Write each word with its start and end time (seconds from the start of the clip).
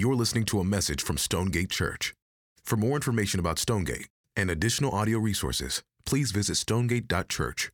You're 0.00 0.14
listening 0.14 0.46
to 0.46 0.60
a 0.60 0.64
message 0.64 1.02
from 1.02 1.18
Stonegate 1.18 1.68
Church. 1.68 2.14
For 2.64 2.74
more 2.74 2.96
information 2.96 3.38
about 3.38 3.58
Stonegate 3.58 4.06
and 4.34 4.50
additional 4.50 4.92
audio 4.92 5.18
resources, 5.18 5.82
please 6.06 6.30
visit 6.30 6.54
stonegate.church. 6.54 7.70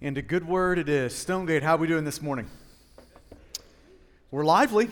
And 0.00 0.16
a 0.16 0.22
good 0.22 0.46
word 0.46 0.78
it 0.78 0.88
is. 0.88 1.12
Stonegate, 1.12 1.64
how 1.64 1.74
are 1.74 1.78
we 1.78 1.88
doing 1.88 2.04
this 2.04 2.22
morning? 2.22 2.46
We're 4.30 4.44
lively. 4.44 4.90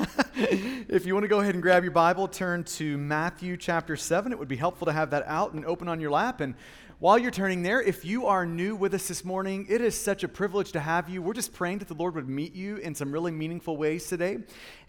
if 0.34 1.06
you 1.06 1.14
want 1.14 1.22
to 1.22 1.28
go 1.28 1.38
ahead 1.38 1.54
and 1.54 1.62
grab 1.62 1.84
your 1.84 1.92
Bible, 1.92 2.26
turn 2.26 2.64
to 2.64 2.98
Matthew 2.98 3.56
chapter 3.56 3.94
7. 3.94 4.32
It 4.32 4.38
would 4.40 4.48
be 4.48 4.56
helpful 4.56 4.86
to 4.86 4.92
have 4.92 5.10
that 5.10 5.24
out 5.28 5.52
and 5.52 5.64
open 5.64 5.86
on 5.86 6.00
your 6.00 6.10
lap. 6.10 6.40
And 6.40 6.56
while 7.02 7.18
you're 7.18 7.32
turning 7.32 7.64
there, 7.64 7.82
if 7.82 8.04
you 8.04 8.26
are 8.26 8.46
new 8.46 8.76
with 8.76 8.94
us 8.94 9.08
this 9.08 9.24
morning, 9.24 9.66
it 9.68 9.80
is 9.80 10.00
such 10.00 10.22
a 10.22 10.28
privilege 10.28 10.70
to 10.70 10.78
have 10.78 11.08
you. 11.08 11.20
We're 11.20 11.32
just 11.32 11.52
praying 11.52 11.78
that 11.78 11.88
the 11.88 11.94
Lord 11.94 12.14
would 12.14 12.28
meet 12.28 12.54
you 12.54 12.76
in 12.76 12.94
some 12.94 13.10
really 13.10 13.32
meaningful 13.32 13.76
ways 13.76 14.06
today. 14.06 14.38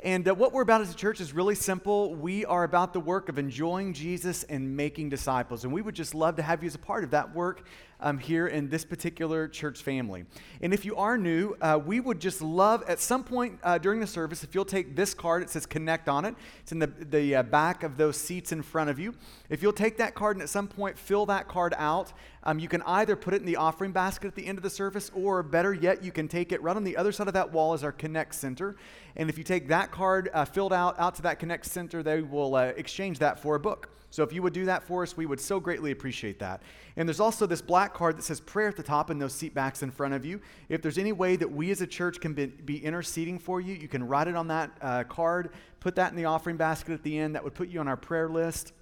And 0.04 0.28
uh, 0.28 0.36
what 0.36 0.52
we're 0.52 0.64
about 0.64 0.82
as 0.82 0.92
a 0.92 0.96
church 0.96 1.21
is 1.21 1.32
really 1.32 1.56
simple. 1.56 2.14
We 2.14 2.44
are 2.44 2.66
about 2.66 2.92
the 2.92 3.00
work 3.00 3.30
of 3.30 3.39
enjoying 3.39 3.94
Jesus 3.94 4.44
and 4.44 4.75
making 4.75 5.07
disciples. 5.07 5.64
And 5.64 5.71
we 5.71 5.82
would 5.82 5.96
just 5.96 6.14
love 6.14 6.36
to 6.36 6.42
have 6.42 6.61
you 6.61 6.68
as 6.68 6.75
a 6.75 6.80
part 6.80 7.06
of 7.06 7.11
that 7.11 7.34
work 7.34 7.66
um, 8.02 8.18
here 8.18 8.47
in 8.47 8.68
this 8.68 8.84
particular 8.84 9.47
church 9.47 9.82
family. 9.82 10.25
And 10.61 10.74
if 10.74 10.84
you 10.84 10.97
are 10.97 11.18
new, 11.18 11.56
uh, 11.61 11.80
we 11.84 12.02
would 12.02 12.20
just 12.20 12.42
love 12.42 12.84
at 12.86 13.00
some 13.00 13.24
point 13.24 13.58
uh, 13.64 13.78
during 13.78 14.02
the 14.02 14.08
service, 14.08 14.44
if 14.44 14.54
you'll 14.54 14.66
take 14.66 14.94
this 14.94 15.14
card, 15.14 15.42
it 15.42 15.50
says 15.50 15.66
connect 15.66 16.10
on 16.10 16.25
it. 16.25 16.36
It's 16.60 16.74
in 16.74 16.80
the, 16.80 16.88
the 16.88 17.36
uh, 17.36 17.44
back 17.44 17.83
of 17.83 17.96
those 17.96 18.18
seats 18.18 18.52
in 18.52 18.61
front 18.61 18.89
of 18.89 19.00
you. 19.00 19.16
If 19.50 19.64
you'll 19.64 19.72
take 19.72 19.97
that 20.00 20.16
card 20.16 20.36
and 20.36 20.44
at 20.44 20.50
some 20.50 20.68
point 20.68 21.00
fill 21.00 21.25
that 21.28 21.47
card 21.47 21.74
out, 21.78 22.11
um, 22.43 22.60
you 22.60 22.68
can 22.68 22.82
either 22.83 23.15
put 23.15 23.33
it 23.33 23.42
in 23.42 23.46
the 23.46 23.56
offering 23.56 23.92
basket 23.92 24.28
at 24.28 24.36
the 24.36 24.46
end 24.46 24.57
of 24.57 24.64
the 24.64 24.70
service, 24.70 25.10
or 25.15 25.43
better 25.43 25.74
yet, 25.74 26.04
you 26.04 26.11
can 26.11 26.28
take 26.28 26.52
it 26.52 26.61
right 26.61 26.75
on 26.75 26.83
the 26.83 26.97
other 26.97 27.11
side 27.11 27.28
of 27.28 27.33
that 27.33 27.52
wall 27.52 27.74
is 27.74 27.83
our 27.83 27.92
Connect 27.92 28.36
Center. 28.36 28.75
And 29.16 29.29
if 29.29 29.38
you 29.38 29.43
take 29.43 29.68
that 29.69 29.92
card 29.92 30.29
uh, 30.33 30.46
filled 30.46 30.74
out 30.74 31.00
out 31.00 31.16
to 31.16 31.21
that 31.24 31.39
Connect 31.39 31.66
Center, 31.66 32.03
they 32.03 32.22
will 32.22 32.56
uh, 32.56 32.66
exchange 32.75 33.19
that 33.19 33.39
for 33.39 33.55
a 33.55 33.59
book. 33.59 33.89
So 34.14 34.21
if 34.21 34.31
you 34.31 34.44
would 34.44 34.53
do 34.53 34.66
that 34.66 34.83
for 34.83 35.02
us, 35.02 35.17
we 35.17 35.25
would 35.25 35.39
so 35.39 35.59
greatly 35.59 35.89
appreciate 35.89 36.38
that. 36.38 36.61
And 36.97 37.09
there's 37.09 37.19
also 37.19 37.47
this 37.47 37.64
black 37.64 37.95
card 37.95 38.16
that 38.16 38.21
says 38.21 38.39
prayer 38.39 38.67
at 38.67 38.75
the 38.75 38.83
top 38.83 39.09
and 39.09 39.19
those 39.19 39.33
seat 39.33 39.55
backs 39.55 39.81
in 39.81 39.89
front 39.89 40.14
of 40.14 40.23
you. 40.23 40.39
If 40.69 40.83
there's 40.83 40.99
any 40.99 41.14
way 41.14 41.36
that 41.36 41.52
we 41.52 41.71
as 41.71 41.81
a 41.81 41.88
church 41.88 42.19
can 42.21 42.36
be, 42.36 42.45
be 42.45 42.77
interceding 42.86 43.39
for 43.39 43.59
you, 43.59 43.73
you 43.73 43.88
can 43.88 44.08
write 44.08 44.27
it 44.27 44.36
on 44.36 44.49
that 44.49 44.69
uh, 44.81 45.03
card, 45.05 45.49
put 45.80 45.95
that 45.95 46.11
in 46.11 46.16
the 46.16 46.25
offering 46.25 46.58
basket 46.58 46.94
at 46.94 47.02
the 47.02 47.17
end. 47.17 47.33
That 47.33 47.44
would 47.44 47.55
put 47.55 47.69
you 47.69 47.80
on 47.80 47.88
our 47.88 47.97
prayer 47.97 48.30
list. 48.30 48.73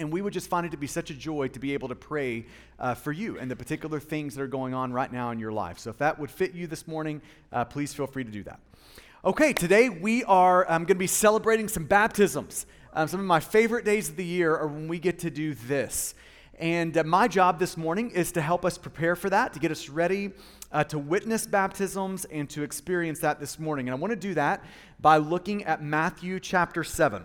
And 0.00 0.12
we 0.12 0.22
would 0.22 0.32
just 0.32 0.48
find 0.48 0.66
it 0.66 0.70
to 0.70 0.76
be 0.76 0.86
such 0.86 1.10
a 1.10 1.14
joy 1.14 1.48
to 1.48 1.60
be 1.60 1.74
able 1.74 1.88
to 1.88 1.94
pray 1.94 2.46
uh, 2.78 2.94
for 2.94 3.12
you 3.12 3.38
and 3.38 3.50
the 3.50 3.54
particular 3.54 4.00
things 4.00 4.34
that 4.34 4.42
are 4.42 4.48
going 4.48 4.74
on 4.74 4.92
right 4.92 5.12
now 5.12 5.30
in 5.30 5.38
your 5.38 5.52
life. 5.52 5.78
So 5.78 5.90
if 5.90 5.98
that 5.98 6.18
would 6.18 6.30
fit 6.30 6.54
you 6.54 6.66
this 6.66 6.88
morning, 6.88 7.20
uh, 7.52 7.66
please 7.66 7.94
feel 7.94 8.06
free 8.06 8.24
to 8.24 8.30
do 8.30 8.42
that. 8.44 8.58
Okay, 9.24 9.52
today 9.52 9.90
we 9.90 10.24
are 10.24 10.64
um, 10.70 10.82
going 10.84 10.88
to 10.88 10.94
be 10.94 11.06
celebrating 11.06 11.68
some 11.68 11.84
baptisms. 11.84 12.66
Um, 12.94 13.06
some 13.06 13.20
of 13.20 13.26
my 13.26 13.40
favorite 13.40 13.84
days 13.84 14.08
of 14.08 14.16
the 14.16 14.24
year 14.24 14.56
are 14.56 14.66
when 14.66 14.88
we 14.88 14.98
get 14.98 15.18
to 15.20 15.30
do 15.30 15.54
this. 15.54 16.14
And 16.58 16.96
uh, 16.96 17.04
my 17.04 17.28
job 17.28 17.58
this 17.58 17.76
morning 17.76 18.10
is 18.10 18.32
to 18.32 18.40
help 18.40 18.64
us 18.64 18.78
prepare 18.78 19.14
for 19.16 19.30
that, 19.30 19.52
to 19.52 19.60
get 19.60 19.70
us 19.70 19.88
ready 19.88 20.32
uh, 20.72 20.84
to 20.84 20.98
witness 20.98 21.46
baptisms 21.46 22.24
and 22.26 22.48
to 22.50 22.62
experience 22.62 23.20
that 23.20 23.40
this 23.40 23.58
morning. 23.58 23.88
And 23.88 23.94
I 23.94 23.98
want 23.98 24.12
to 24.12 24.16
do 24.16 24.34
that 24.34 24.64
by 25.00 25.16
looking 25.16 25.64
at 25.64 25.82
Matthew 25.82 26.40
chapter 26.40 26.84
7. 26.84 27.24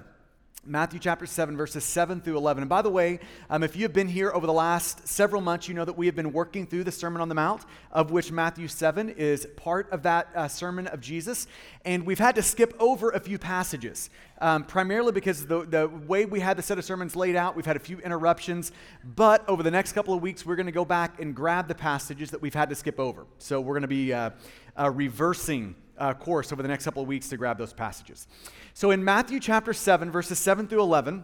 Matthew 0.68 1.00
chapter 1.00 1.28
7, 1.28 1.56
verses 1.56 1.84
7 1.84 2.22
through 2.22 2.38
11. 2.38 2.64
And 2.64 2.70
by 2.70 2.82
the 2.82 2.90
way, 2.90 3.20
um, 3.52 3.62
if 3.62 3.76
you 3.76 3.84
have 3.84 3.94
been 3.94 4.08
here 4.08 4.32
over 4.32 4.48
the 4.48 4.54
last 4.54 5.08
several 5.08 5.40
months, 5.40 5.68
you 5.68 5.76
know 5.76 5.86
that 5.86 5.96
we 5.96 6.08
have 6.08 6.16
been 6.16 6.34
working 6.34 6.66
through 6.66 6.86
the 6.86 6.92
Sermon 6.92 7.22
on 7.22 7.30
the 7.30 7.36
Mount, 7.36 7.64
of 7.92 8.10
which 8.10 8.32
Matthew 8.32 8.68
7 8.68 9.10
is 9.10 9.48
part 9.58 9.88
of 9.92 10.02
that 10.04 10.30
uh, 10.34 10.48
sermon 10.48 10.88
of 10.88 11.02
Jesus. 11.02 11.46
And 11.86 12.04
we've 12.04 12.18
had 12.18 12.34
to 12.36 12.42
skip 12.42 12.74
over 12.80 13.12
a 13.12 13.20
few 13.20 13.38
passages, 13.38 14.10
um, 14.42 14.64
primarily 14.64 15.12
because 15.12 15.46
the, 15.46 15.66
the 15.66 15.88
way 15.88 16.26
we 16.26 16.40
had 16.40 16.58
the 16.58 16.64
set 16.64 16.80
of 16.80 16.86
sermons 16.86 17.16
laid 17.16 17.36
out, 17.36 17.56
we've 17.56 17.66
had 17.66 17.76
a 17.76 17.80
few 17.80 18.00
interruptions. 18.00 18.72
But 19.04 19.48
over 19.48 19.62
the 19.62 19.72
next 19.72 19.92
couple 19.92 20.16
of 20.16 20.22
weeks, 20.24 20.48
we're 20.48 20.56
going 20.56 20.66
to 20.66 20.72
go 20.72 20.86
back 20.86 21.22
and 21.22 21.36
grab 21.36 21.68
the 21.68 21.75
passages 21.75 22.31
that 22.31 22.42
we've 22.42 22.56
had 22.56 22.70
to 22.70 22.75
skip 22.75 23.00
over. 23.00 23.28
So 23.38 23.62
we're 23.62 23.75
going 23.75 23.84
to 23.84 23.88
be 23.88 24.14
uh, 24.14 24.31
uh, 24.75 24.90
reversing 24.90 25.75
uh, 25.97 26.13
course 26.13 26.51
over 26.51 26.61
the 26.61 26.67
next 26.67 26.85
couple 26.85 27.01
of 27.01 27.07
weeks 27.07 27.29
to 27.29 27.38
grab 27.38 27.57
those 27.57 27.73
passages. 27.73 28.28
So 28.73 28.91
in 28.91 29.03
Matthew 29.03 29.39
chapter 29.39 29.73
7, 29.73 30.11
verses 30.11 30.39
7 30.39 30.67
through 30.67 30.81
11, 30.81 31.23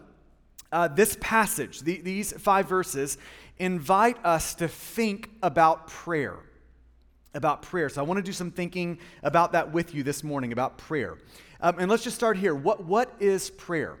uh, 0.72 0.88
this 0.88 1.16
passage, 1.20 1.80
the, 1.80 2.00
these 2.00 2.32
five 2.32 2.68
verses, 2.68 3.18
invite 3.58 4.16
us 4.24 4.54
to 4.54 4.68
think 4.68 5.30
about 5.42 5.86
prayer. 5.86 6.36
About 7.34 7.62
prayer. 7.62 7.88
So 7.88 8.02
I 8.02 8.04
want 8.04 8.18
to 8.18 8.22
do 8.22 8.32
some 8.32 8.50
thinking 8.50 8.98
about 9.22 9.52
that 9.52 9.72
with 9.72 9.94
you 9.94 10.02
this 10.02 10.24
morning, 10.24 10.52
about 10.52 10.78
prayer. 10.78 11.18
Um, 11.60 11.78
and 11.78 11.90
let's 11.90 12.04
just 12.04 12.16
start 12.16 12.36
here. 12.36 12.54
What, 12.54 12.84
what 12.84 13.14
is 13.20 13.50
prayer? 13.50 13.96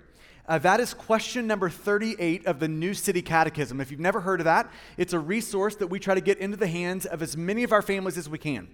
Uh, 0.48 0.58
that 0.58 0.80
is 0.80 0.92
question 0.92 1.46
number 1.46 1.70
38 1.70 2.46
of 2.46 2.58
the 2.58 2.68
New 2.68 2.94
City 2.94 3.22
Catechism. 3.22 3.80
If 3.80 3.90
you've 3.90 4.00
never 4.00 4.20
heard 4.20 4.40
of 4.40 4.44
that, 4.44 4.70
it's 4.96 5.12
a 5.12 5.18
resource 5.18 5.76
that 5.76 5.86
we 5.86 6.00
try 6.00 6.14
to 6.14 6.20
get 6.20 6.38
into 6.38 6.56
the 6.56 6.66
hands 6.66 7.06
of 7.06 7.22
as 7.22 7.36
many 7.36 7.62
of 7.62 7.72
our 7.72 7.82
families 7.82 8.18
as 8.18 8.28
we 8.28 8.38
can. 8.38 8.68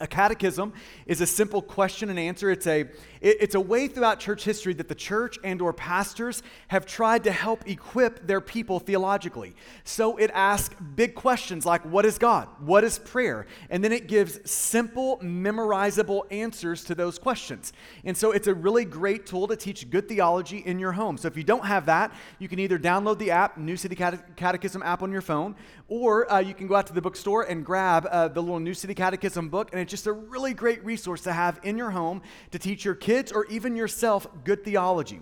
A 0.00 0.08
catechism 0.08 0.72
is 1.06 1.20
a 1.20 1.26
simple 1.26 1.62
question 1.62 2.10
and 2.10 2.18
answer. 2.18 2.50
It's 2.50 2.66
a, 2.66 2.86
it's 3.20 3.54
a 3.54 3.60
way 3.60 3.86
throughout 3.86 4.18
church 4.18 4.44
history 4.44 4.74
that 4.74 4.88
the 4.88 4.94
church 4.94 5.38
and 5.44 5.62
or 5.62 5.72
pastors 5.72 6.42
have 6.66 6.84
tried 6.84 7.22
to 7.24 7.30
help 7.30 7.68
equip 7.68 8.26
their 8.26 8.40
people 8.40 8.80
theologically. 8.80 9.54
So 9.84 10.16
it 10.16 10.32
asks 10.34 10.74
big 10.96 11.14
questions 11.14 11.64
like, 11.64 11.84
what 11.84 12.04
is 12.04 12.18
God? 12.18 12.48
What 12.58 12.82
is 12.82 12.98
prayer? 12.98 13.46
And 13.70 13.84
then 13.84 13.92
it 13.92 14.08
gives 14.08 14.50
simple, 14.50 15.20
memorizable 15.22 16.22
answers 16.32 16.82
to 16.84 16.96
those 16.96 17.16
questions. 17.16 17.72
And 18.04 18.16
so 18.16 18.32
it's 18.32 18.48
a 18.48 18.54
really 18.54 18.84
great 18.84 19.26
tool 19.26 19.46
to 19.46 19.54
teach 19.54 19.88
good 19.90 20.08
theology 20.08 20.58
in 20.58 20.80
your 20.80 20.92
home. 20.92 21.16
So 21.18 21.28
if 21.28 21.36
you 21.36 21.44
don't 21.44 21.66
have 21.66 21.86
that, 21.86 22.12
you 22.40 22.48
can 22.48 22.58
either 22.58 22.80
download 22.80 23.18
the 23.18 23.30
app, 23.30 23.58
New 23.58 23.76
City 23.76 23.94
Catechism 23.94 24.82
app 24.82 25.02
on 25.02 25.12
your 25.12 25.22
phone, 25.22 25.54
or 25.86 26.30
uh, 26.32 26.40
you 26.40 26.54
can 26.54 26.66
go 26.66 26.74
out 26.74 26.88
to 26.88 26.92
the 26.92 27.00
bookstore 27.00 27.44
and 27.44 27.64
grab 27.64 28.08
uh, 28.10 28.26
the 28.26 28.40
little 28.40 28.58
New 28.58 28.74
City 28.74 28.94
Catechism 28.94 29.48
book, 29.48 29.70
and 29.72 29.83
it's 29.84 29.90
just 29.90 30.06
a 30.06 30.12
really 30.12 30.54
great 30.54 30.84
resource 30.84 31.22
to 31.22 31.32
have 31.32 31.60
in 31.62 31.78
your 31.78 31.90
home 31.90 32.22
to 32.50 32.58
teach 32.58 32.84
your 32.84 32.94
kids 32.94 33.30
or 33.32 33.46
even 33.46 33.76
yourself 33.76 34.26
good 34.44 34.64
theology. 34.64 35.20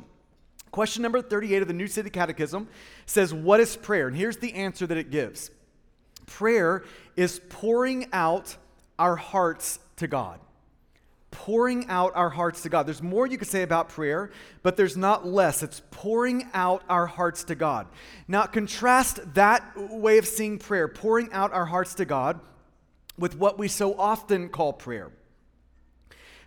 Question 0.70 1.02
number 1.02 1.20
38 1.20 1.62
of 1.62 1.68
the 1.68 1.74
New 1.74 1.86
City 1.86 2.08
Catechism 2.08 2.66
says, 3.04 3.34
What 3.34 3.60
is 3.60 3.76
prayer? 3.76 4.08
And 4.08 4.16
here's 4.16 4.38
the 4.38 4.54
answer 4.54 4.86
that 4.86 4.96
it 4.96 5.10
gives 5.10 5.50
Prayer 6.26 6.84
is 7.16 7.40
pouring 7.50 8.06
out 8.12 8.56
our 8.98 9.16
hearts 9.16 9.78
to 9.96 10.06
God 10.06 10.40
pouring 11.32 11.88
out 11.88 12.12
our 12.14 12.30
hearts 12.30 12.62
to 12.62 12.68
God. 12.68 12.86
There's 12.86 13.02
more 13.02 13.26
you 13.26 13.38
could 13.38 13.48
say 13.48 13.62
about 13.62 13.88
prayer, 13.88 14.30
but 14.62 14.76
there's 14.76 14.96
not 14.96 15.26
less. 15.26 15.62
It's 15.64 15.82
pouring 15.90 16.46
out 16.54 16.84
our 16.88 17.06
hearts 17.06 17.42
to 17.44 17.56
God. 17.56 17.88
Now, 18.28 18.44
contrast 18.44 19.34
that 19.34 19.64
way 19.76 20.18
of 20.18 20.26
seeing 20.28 20.58
prayer, 20.58 20.86
pouring 20.86 21.32
out 21.32 21.52
our 21.52 21.64
hearts 21.64 21.94
to 21.94 22.04
God, 22.04 22.38
with 23.18 23.36
what 23.36 23.58
we 23.58 23.68
so 23.68 23.94
often 23.98 24.48
call 24.48 24.72
prayer. 24.72 25.10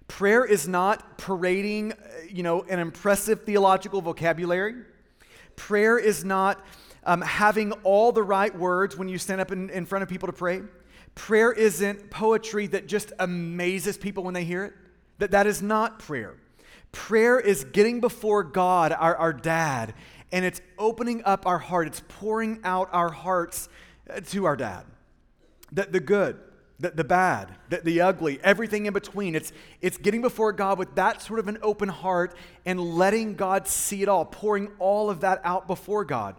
Prayer 0.08 0.46
is 0.46 0.68
not 0.68 1.18
parading, 1.18 1.94
you 2.30 2.44
know, 2.44 2.62
an 2.64 2.80
impressive 2.80 3.44
theological 3.44 4.02
vocabulary. 4.02 4.76
Prayer 5.56 5.98
is 5.98 6.24
not 6.24 6.64
um, 7.04 7.22
having 7.22 7.72
all 7.84 8.12
the 8.12 8.24
right 8.24 8.56
words 8.56 8.98
when 8.98 9.08
you 9.08 9.18
stand 9.18 9.42
up 9.42 9.52
in, 9.52 9.70
in 9.70 9.86
front 9.86 10.04
of 10.04 10.10
people 10.10 10.28
to 10.28 10.34
pray. 10.34 10.62
Prayer 11.16 11.52
isn't 11.52 12.10
poetry 12.10 12.68
that 12.68 12.88
just 12.88 13.14
amazes 13.20 13.98
people 13.98 14.24
when 14.24 14.34
they 14.34 14.44
hear 14.44 14.66
it. 14.66 14.74
That, 15.18 15.32
that 15.32 15.48
is 15.48 15.62
not 15.62 16.00
prayer. 16.00 16.36
Prayer 16.92 17.40
is 17.40 17.64
getting 17.64 18.00
before 18.00 18.44
God, 18.44 18.92
our, 18.92 19.16
our 19.16 19.34
dad, 19.34 19.94
and 20.32 20.44
it's 20.44 20.62
opening 20.78 21.24
up 21.24 21.46
our 21.46 21.60
heart. 21.60 21.88
It's 21.88 22.02
pouring 22.08 22.60
out 22.64 22.90
our 22.92 23.10
hearts 23.10 23.70
uh, 24.10 24.20
to 24.20 24.46
our 24.46 24.56
dad. 24.56 24.86
The, 25.72 25.84
the 25.84 26.00
good, 26.00 26.40
the, 26.80 26.90
the 26.90 27.04
bad, 27.04 27.56
the, 27.70 27.78
the 27.78 28.02
ugly, 28.02 28.40
everything 28.44 28.86
in 28.86 28.94
between. 28.94 29.36
It's, 29.36 29.52
it's 29.82 29.98
getting 29.98 30.22
before 30.22 30.52
God 30.52 30.78
with 30.78 30.96
that 30.96 31.22
sort 31.22 31.40
of 31.40 31.48
an 31.48 31.58
open 31.62 31.90
heart 31.90 32.36
and 32.66 32.80
letting 32.80 33.36
God 33.36 33.68
see 33.68 34.02
it 34.02 34.10
all, 34.10 34.26
pouring 34.26 34.70
all 34.80 35.10
of 35.10 35.22
that 35.22 35.42
out 35.44 35.68
before 35.68 36.04
God. 36.04 36.36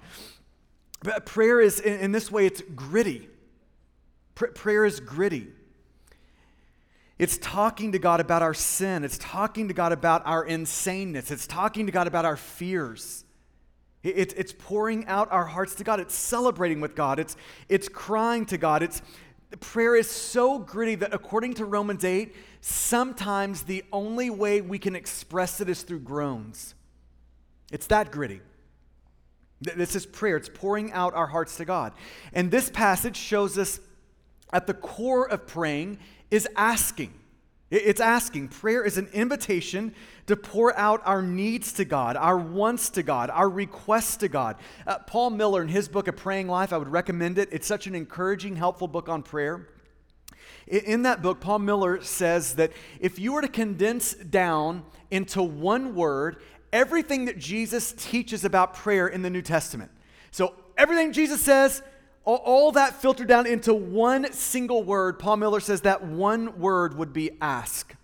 But 1.03 1.27
prayer 1.27 1.61
is, 1.61 1.81
in, 1.81 2.01
in 2.01 2.13
this 2.13 2.31
way, 2.31 2.47
it's 2.47 2.63
gritty. 2.75 3.29
Pr- 4.35 4.47
prayer 4.47 4.85
is 4.85 5.01
gritty. 5.01 5.49
It's 7.19 7.39
talking 7.39 7.93
to 7.93 7.99
God 7.99 8.21
about 8.21 8.43
our 8.43 8.55
sin. 8.55 9.05
It's 9.05 9.17
talking 9.17 9.69
to 9.69 9.75
God 9.75 9.93
about 9.93 10.27
our 10.27 10.47
insaneness. 10.47 11.31
It's 11.31 11.47
talking 11.47 11.87
to 11.87 11.93
God 11.93 12.07
about 12.07 12.27
our 12.27 12.37
fears. 12.37 13.25
It, 14.03 14.35
it's 14.37 14.53
pouring 14.53 15.07
out 15.07 15.33
our 15.33 15.47
hearts 15.47 15.75
to 15.77 15.85
God. 15.85 15.99
It's 15.99 16.15
celebrating 16.15 16.81
with 16.81 16.95
God. 16.95 17.19
It's, 17.19 17.37
it's 17.69 17.89
crying 17.89 18.45
to 18.47 18.59
God. 18.59 18.83
It's, 18.83 19.01
prayer 19.61 19.95
is 19.95 20.11
so 20.11 20.59
gritty 20.59 20.97
that 20.97 21.15
according 21.15 21.55
to 21.55 21.65
Romans 21.65 22.05
8, 22.05 22.35
sometimes 22.61 23.63
the 23.63 23.85
only 23.93 24.31
way 24.31 24.61
we 24.61 24.79
can 24.79 24.97
express 24.97 25.61
it 25.61 25.69
is 25.69 25.83
through 25.83 26.01
groans. 26.01 26.75
It's 27.71 27.87
that 27.89 28.11
gritty. 28.11 28.41
This 29.61 29.97
is 29.97 30.05
prayer. 30.05 30.37
It's 30.37 30.51
pouring 30.53 30.93
out 30.93 31.15
our 31.15 31.27
hearts 31.27 31.57
to 31.57 31.65
God. 31.65 31.93
And 32.33 32.51
this 32.51 32.71
passage 32.71 33.17
shows 33.17 33.57
us 33.57 33.81
at 34.53 34.67
the 34.67 34.75
core 34.75 35.29
of 35.29 35.47
praying 35.47 35.99
is 36.31 36.49
asking. 36.57 37.15
It's 37.69 38.01
asking. 38.01 38.49
Prayer 38.49 38.85
is 38.85 38.97
an 38.97 39.09
invitation 39.13 39.93
to 40.27 40.37
pour 40.37 40.77
out 40.79 41.03
our 41.05 41.21
needs 41.21 41.73
to 41.75 41.85
God, 41.85 42.17
our 42.17 42.39
wants 42.39 42.91
to 42.91 43.03
God, 43.03 43.29
our 43.29 43.49
requests 43.49 44.17
to 44.19 44.29
God. 44.29 44.57
Uh, 44.87 44.99
Paul 44.99 45.31
Miller, 45.31 45.63
in 45.63 45.69
his 45.69 45.89
book, 45.89 46.07
A 46.07 46.13
Praying 46.13 46.47
Life, 46.47 46.73
I 46.73 46.79
would 46.79 46.89
recommend 46.89 47.39
it. 47.39 47.49
It's 47.51 47.67
such 47.67 47.89
an 47.89 47.97
encouraging, 47.97 48.55
helpful 48.55 48.87
book 48.87 49.09
on 49.09 49.23
prayer. 49.23 49.69
In 50.69 51.03
that 51.03 51.23
book, 51.23 51.41
Paul 51.41 51.61
Miller 51.61 52.01
says 52.03 52.55
that 52.55 52.73
if 53.01 53.19
you 53.19 53.33
were 53.33 53.43
to 53.43 53.49
condense 53.49 54.15
down 54.15 54.85
into 55.11 55.43
one 55.43 55.95
word 55.95 56.43
everything 56.73 57.25
that 57.25 57.39
Jesus 57.39 57.93
teaches 57.93 58.45
about 58.45 58.75
prayer 58.75 59.09
in 59.09 59.23
the 59.23 59.31
New 59.31 59.43
Testament, 59.43 59.91
so 60.31 60.55
everything 60.77 61.13
Jesus 61.13 61.41
says, 61.41 61.83
all, 62.27 62.43
all 62.45 62.73
that 62.73 63.01
filtered 63.01 63.29
down 63.29 63.47
into 63.47 63.73
one 63.73 64.31
single 64.33 64.83
word, 64.83 65.19
Paul 65.19 65.39
Miller 65.39 65.61
says 65.61 65.83
that 65.83 66.05
one 66.05 66.59
word 66.59 66.99
would 66.99 67.13
be 67.13 67.31
ask. 67.41 67.95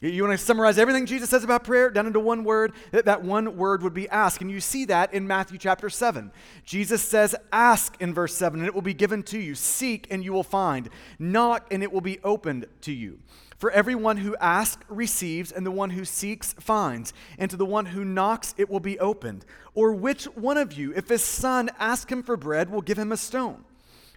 You 0.00 0.24
want 0.24 0.38
to 0.38 0.44
summarize 0.44 0.76
everything 0.76 1.06
Jesus 1.06 1.30
says 1.30 1.42
about 1.42 1.64
prayer 1.64 1.88
down 1.88 2.06
into 2.06 2.20
one 2.20 2.44
word? 2.44 2.72
That, 2.90 3.22
one 3.22 3.56
word 3.56 3.82
would 3.82 3.94
be 3.94 4.06
ask. 4.10 4.42
And 4.42 4.50
you 4.50 4.60
see 4.60 4.84
that 4.86 5.14
in 5.14 5.26
Matthew 5.26 5.56
chapter 5.56 5.88
7. 5.88 6.32
Jesus 6.64 7.00
says, 7.00 7.34
Ask 7.50 7.96
in 7.98 8.12
verse 8.12 8.34
7, 8.34 8.60
and 8.60 8.68
it 8.68 8.74
will 8.74 8.82
be 8.82 8.92
given 8.92 9.22
to 9.24 9.38
you. 9.38 9.54
Seek, 9.54 10.06
and 10.10 10.22
you 10.22 10.34
will 10.34 10.42
find. 10.42 10.90
Knock, 11.18 11.72
and 11.72 11.82
it 11.82 11.90
will 11.90 12.02
be 12.02 12.18
opened 12.22 12.66
to 12.82 12.92
you. 12.92 13.20
For 13.56 13.70
everyone 13.70 14.18
who 14.18 14.36
asks 14.36 14.84
receives, 14.90 15.50
and 15.50 15.64
the 15.64 15.70
one 15.70 15.88
who 15.88 16.04
seeks 16.04 16.52
finds, 16.60 17.14
and 17.38 17.50
to 17.50 17.56
the 17.56 17.64
one 17.64 17.86
who 17.86 18.04
knocks 18.04 18.54
it 18.58 18.68
will 18.68 18.80
be 18.80 18.98
opened. 18.98 19.46
Or 19.74 19.92
which 19.92 20.24
one 20.24 20.58
of 20.58 20.74
you, 20.74 20.92
if 20.94 21.08
his 21.08 21.24
son 21.24 21.70
asks 21.78 22.12
him 22.12 22.22
for 22.22 22.36
bread, 22.36 22.68
will 22.68 22.82
give 22.82 22.98
him 22.98 23.12
a 23.12 23.16
stone? 23.16 23.64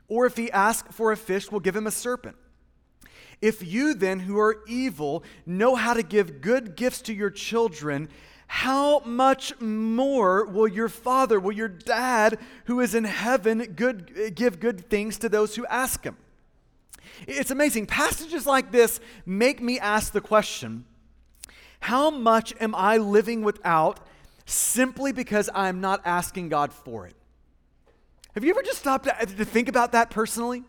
Or 0.10 0.26
if 0.26 0.36
he 0.36 0.52
asks 0.52 0.94
for 0.94 1.14
a 1.14 1.18
fish, 1.18 1.50
will 1.50 1.62
give 1.62 1.76
him 1.76 1.88
a 1.88 1.92
serpent? 1.92 2.36
If 3.42 3.66
you 3.66 3.94
then, 3.94 4.20
who 4.20 4.38
are 4.40 4.64
evil, 4.68 5.24
know 5.46 5.76
how 5.76 5.94
to 5.94 6.04
give 6.04 6.42
good 6.42 6.76
gifts 6.76 7.02
to 7.04 7.14
your 7.14 7.30
children, 7.30 8.10
how 8.48 9.00
much 9.02 9.60
more 9.62 10.46
will 10.46 10.68
your 10.68 10.90
father, 10.90 11.40
will 11.40 11.52
your 11.52 11.68
dad 11.68 12.40
who 12.66 12.80
is 12.80 12.96
in 12.96 13.04
heaven 13.04 13.74
good, 13.76 14.34
give 14.36 14.60
good 14.60 14.90
things 14.90 15.18
to 15.20 15.30
those 15.30 15.56
who 15.56 15.66
ask 15.68 16.04
him? 16.04 16.18
It's 17.28 17.52
amazing. 17.52 17.86
Passages 17.86 18.46
like 18.46 18.72
this 18.72 19.00
make 19.26 19.62
me 19.62 19.80
ask 19.80 20.12
the 20.14 20.22
question 20.22 20.86
how 21.82 22.10
much 22.10 22.54
am 22.60 22.76
I 22.76 22.98
living 22.98 23.42
without 23.42 24.00
simply 24.46 25.12
because 25.12 25.50
I'm 25.54 25.80
not 25.80 26.02
asking 26.04 26.50
God 26.50 26.74
for 26.74 27.08
it? 27.08 27.16
Have 28.34 28.44
you 28.44 28.50
ever 28.52 28.64
just 28.64 28.80
stopped 28.80 29.06
to 29.06 29.46
think 29.46 29.70
about 29.70 29.94
that 29.94 30.10
personally? 30.10 30.64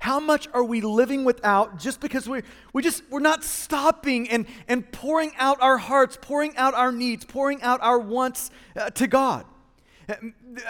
How 0.00 0.20
much 0.20 0.46
are 0.54 0.62
we 0.62 0.80
living 0.80 1.24
without 1.24 1.78
just 1.78 2.00
because 2.00 2.28
we, 2.28 2.42
we 2.72 2.82
just, 2.82 3.02
we're 3.10 3.18
not 3.18 3.42
stopping 3.42 4.30
and, 4.30 4.46
and 4.68 4.90
pouring 4.92 5.32
out 5.38 5.60
our 5.60 5.76
hearts, 5.76 6.16
pouring 6.20 6.56
out 6.56 6.74
our 6.74 6.92
needs, 6.92 7.24
pouring 7.24 7.60
out 7.62 7.80
our 7.82 7.98
wants 7.98 8.50
uh, 8.76 8.90
to 8.90 9.06
God? 9.06 9.44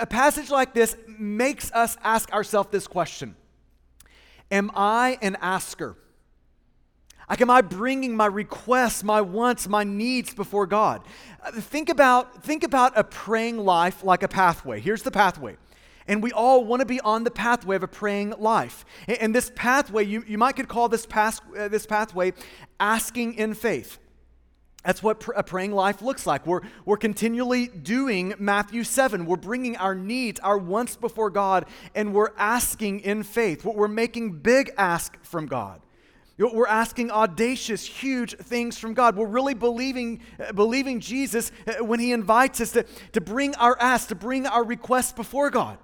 A 0.00 0.06
passage 0.06 0.50
like 0.50 0.74
this 0.74 0.96
makes 1.06 1.70
us 1.72 1.96
ask 2.02 2.32
ourselves 2.32 2.70
this 2.72 2.86
question 2.86 3.36
Am 4.50 4.70
I 4.74 5.18
an 5.20 5.36
asker? 5.40 5.96
Like, 7.28 7.42
am 7.42 7.50
I 7.50 7.60
bringing 7.60 8.16
my 8.16 8.24
requests, 8.24 9.04
my 9.04 9.20
wants, 9.20 9.68
my 9.68 9.84
needs 9.84 10.32
before 10.32 10.66
God? 10.66 11.02
Uh, 11.42 11.52
think 11.52 11.90
about, 11.90 12.42
think 12.42 12.64
about 12.64 12.96
a 12.96 13.04
praying 13.04 13.58
life 13.58 14.02
like 14.02 14.22
a 14.22 14.28
pathway. 14.28 14.80
Here's 14.80 15.02
the 15.02 15.10
pathway. 15.10 15.58
And 16.08 16.22
we 16.22 16.32
all 16.32 16.64
want 16.64 16.80
to 16.80 16.86
be 16.86 17.00
on 17.02 17.22
the 17.24 17.30
pathway 17.30 17.76
of 17.76 17.82
a 17.82 17.88
praying 17.88 18.34
life. 18.38 18.84
And 19.06 19.34
this 19.34 19.52
pathway, 19.54 20.04
you, 20.04 20.24
you 20.26 20.38
might 20.38 20.56
could 20.56 20.68
call 20.68 20.88
this, 20.88 21.06
path, 21.06 21.40
uh, 21.56 21.68
this 21.68 21.86
pathway 21.86 22.32
asking 22.80 23.34
in 23.34 23.54
faith. 23.54 23.98
That's 24.84 25.02
what 25.02 25.22
a 25.36 25.42
praying 25.42 25.72
life 25.72 26.00
looks 26.00 26.26
like. 26.26 26.46
We're, 26.46 26.62
we're 26.86 26.96
continually 26.96 27.66
doing 27.66 28.32
Matthew 28.38 28.84
7. 28.84 29.26
We're 29.26 29.36
bringing 29.36 29.76
our 29.76 29.94
needs, 29.94 30.40
our 30.40 30.56
wants 30.56 30.96
before 30.96 31.28
God, 31.28 31.66
and 31.94 32.14
we're 32.14 32.32
asking 32.38 33.00
in 33.00 33.22
faith. 33.22 33.64
What 33.64 33.76
we're 33.76 33.88
making 33.88 34.38
big 34.38 34.70
ask 34.78 35.22
from 35.22 35.46
God. 35.46 35.82
We're 36.38 36.68
asking 36.68 37.10
audacious, 37.10 37.84
huge 37.84 38.36
things 38.36 38.78
from 38.78 38.94
God. 38.94 39.16
We're 39.16 39.26
really 39.26 39.54
believing, 39.54 40.20
uh, 40.38 40.52
believing 40.52 41.00
Jesus 41.00 41.50
uh, 41.66 41.84
when 41.84 41.98
He 41.98 42.12
invites 42.12 42.60
us 42.60 42.70
to, 42.72 42.84
to 43.12 43.20
bring 43.20 43.56
our 43.56 43.76
ask, 43.80 44.08
to 44.08 44.14
bring 44.14 44.46
our 44.46 44.62
requests 44.62 45.12
before 45.12 45.50
God. 45.50 45.78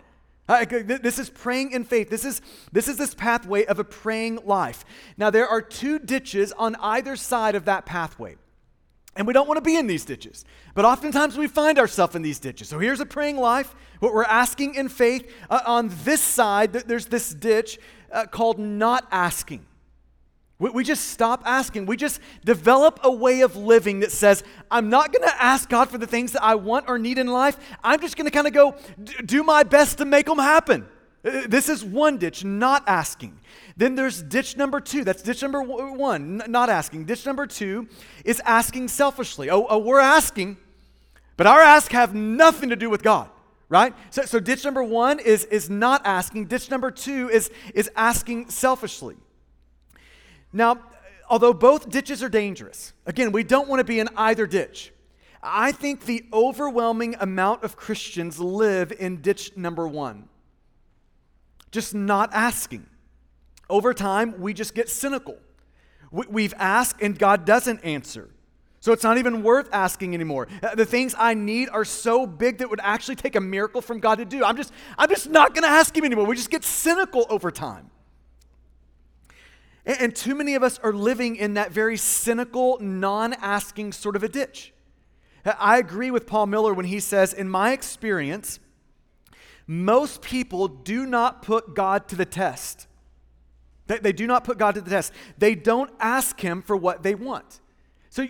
This 0.46 1.19
is 1.19 1.31
praying 1.31 1.73
in 1.73 1.85
faith. 1.85 2.11
This 2.11 2.25
is, 2.25 2.43
this 2.70 2.87
is 2.88 2.99
this 2.99 3.14
pathway 3.14 3.64
of 3.64 3.79
a 3.79 3.85
praying 3.85 4.41
life. 4.44 4.85
Now, 5.17 5.31
there 5.31 5.49
are 5.49 5.62
two 5.62 5.99
ditches 5.99 6.52
on 6.52 6.76
either 6.76 7.17
side 7.17 7.55
of 7.55 7.64
that 7.64 7.87
pathway. 7.87 8.37
And 9.17 9.26
we 9.26 9.32
don't 9.32 9.46
want 9.46 9.58
to 9.58 9.62
be 9.62 9.76
in 9.76 9.87
these 9.87 10.05
ditches. 10.05 10.44
But 10.75 10.85
oftentimes 10.85 11.38
we 11.38 11.46
find 11.46 11.79
ourselves 11.79 12.17
in 12.17 12.23
these 12.23 12.41
ditches. 12.41 12.69
So 12.69 12.79
here's 12.79 13.00
a 13.00 13.06
praying 13.06 13.37
life. 13.37 13.75
What 14.00 14.12
we're 14.12 14.25
asking 14.25 14.75
in 14.75 14.88
faith. 14.88 15.32
Uh, 15.49 15.61
on 15.67 15.91
this 16.05 16.20
side, 16.20 16.73
there's 16.73 17.06
this 17.06 17.32
ditch 17.32 17.79
uh, 18.12 18.26
called 18.26 18.58
not 18.58 19.06
asking. 19.12 19.64
We, 20.65 20.71
we 20.71 20.83
just 20.83 21.11
stop 21.11 21.43
asking. 21.45 21.85
We 21.85 21.99
just 21.99 22.23
develop 22.43 22.99
a 23.03 23.13
way 23.13 23.43
of 23.43 23.55
living 23.55 24.01
that 24.01 24.11
says, 24.11 24.43
I'm 24.71 24.89
not 24.89 25.13
going 25.13 25.29
to 25.29 25.43
ask 25.43 25.69
God 25.69 25.91
for 25.91 25.99
the 25.99 26.07
things 26.07 26.33
that 26.33 26.43
I 26.43 26.55
want 26.55 26.87
or 26.89 26.99
need 26.99 27.19
in 27.19 27.27
life. 27.27 27.59
I'm 27.83 28.01
just 28.01 28.17
going 28.17 28.25
to 28.25 28.31
kind 28.31 28.47
of 28.47 28.55
go 28.55 28.75
do 29.27 29.43
my 29.43 29.63
best 29.63 29.99
to 29.99 30.07
make 30.07 30.25
them 30.25 30.39
happen. 30.39 30.87
Uh, 31.23 31.43
this 31.47 31.69
is 31.69 31.85
one 31.85 32.17
ditch, 32.17 32.47
not 32.47 32.83
asking. 32.87 33.39
Then 33.77 33.95
there's 33.95 34.23
ditch 34.23 34.57
number 34.57 34.81
two. 34.81 35.05
That's 35.05 35.21
ditch 35.21 35.43
number 35.43 35.61
one, 35.61 36.43
not 36.49 36.71
asking. 36.71 37.05
Ditch 37.05 37.27
number 37.27 37.47
two 37.47 37.87
is 38.25 38.41
asking 38.47 38.89
selfishly. 38.89 39.51
Oh, 39.51 39.67
oh 39.69 39.77
we're 39.77 40.01
asking, 40.01 40.57
but 41.37 41.47
our 41.47 41.61
ask 41.61 41.93
have 41.93 42.15
nothing 42.15 42.71
to 42.71 42.77
do 42.77 42.89
with 42.89 43.03
God 43.03 43.29
right 43.71 43.95
so, 44.11 44.23
so 44.23 44.39
ditch 44.39 44.63
number 44.63 44.85
one 44.85 45.19
is, 45.19 45.47
is 45.47 45.71
not 45.71 46.03
asking 46.05 46.45
ditch 46.45 46.71
number 46.71 46.91
two 46.91 47.31
is, 47.31 47.51
is 47.75 47.91
asking 47.97 48.51
selfishly 48.51 49.17
now, 50.55 50.79
although 51.29 51.53
both 51.53 51.91
ditches 51.91 52.23
are 52.23 52.29
dangerous, 52.29 52.93
again, 53.05 53.33
we 53.33 53.43
don't 53.43 53.69
want 53.69 53.81
to 53.81 53.85
be 53.85 53.99
in 53.99 54.09
either 54.17 54.47
ditch. 54.47 54.93
I 55.43 55.73
think 55.73 56.06
the 56.06 56.25
overwhelming 56.33 57.17
amount 57.21 57.65
of 57.65 57.77
Christians 57.77 58.41
live 58.41 58.93
in 58.93 59.21
ditch 59.21 59.56
number 59.56 59.87
one, 59.87 60.29
just 61.71 61.93
not 61.93 62.33
asking. 62.33 62.87
Over 63.69 63.93
time, 63.93 64.41
we 64.41 64.55
just 64.55 64.75
get 64.75 64.89
cynical. 64.89 65.37
We've 66.11 66.55
asked 66.56 67.03
and 67.03 67.19
God 67.19 67.45
doesn't 67.45 67.85
answer. 67.85 68.31
So 68.79 68.93
it's 68.93 69.03
not 69.03 69.19
even 69.19 69.43
worth 69.43 69.69
asking 69.73 70.15
anymore. 70.15 70.47
Uh, 70.63 70.75
the 70.75 70.84
things 70.84 71.15
I 71.19 71.34
need 71.34 71.70
are 71.70 71.87
so 71.87 72.27
big 72.27 72.58
that 72.58 72.69
would 72.70 72.81
actually 72.82 73.17
take 73.17 73.34
a 73.34 73.41
miracle 73.41 73.81
from 73.81 73.99
God 73.99 74.17
to 74.17 74.25
do. 74.25 74.44
I'm 74.44 74.56
just, 74.56 74.73
I'm 74.99 75.08
just 75.08 75.31
not 75.31 75.55
going 75.55 75.63
to 75.63 75.70
ask 75.70 75.96
Him 75.96 76.05
anymore. 76.05 76.27
We 76.27 76.37
just 76.37 76.51
get 76.51 76.63
cynical 76.63 77.27
over 77.31 77.51
time. 77.51 77.91
And, 79.86 80.17
too 80.17 80.34
many 80.34 80.55
of 80.55 80.62
us 80.62 80.79
are 80.79 80.94
living 80.94 81.36
in 81.36 81.55
that 81.55 81.70
very 81.70 81.98
cynical, 81.98 82.79
non 82.81 83.34
asking 83.34 83.93
sort 83.93 84.17
of 84.17 84.22
a 84.22 84.29
ditch. 84.29 84.72
I 85.44 85.79
agree 85.79 86.10
with 86.10 86.26
Paul 86.26 86.46
Miller 86.46 86.72
when 86.72 86.86
he 86.86 87.00
says, 87.00 87.34
in 87.34 87.50
my 87.50 87.72
experience, 87.72 88.60
most 89.67 90.22
people 90.22 90.69
do 90.69 91.05
not 91.05 91.43
put 91.43 91.74
God 91.74 92.08
to 92.08 92.17
the 92.17 92.24
test. 92.24 92.86
They, 93.86 93.98
they 93.98 94.12
do 94.12 94.26
not 94.26 94.44
put 94.44 94.58
God 94.58 94.74
to 94.74 94.81
the 94.81 94.91
test. 94.91 95.12
They 95.38 95.55
don't 95.55 95.91
ask 96.00 96.41
Him 96.41 96.62
for 96.62 96.76
what 96.76 97.03
they 97.03 97.14
want. 97.14 97.60
So, 98.10 98.26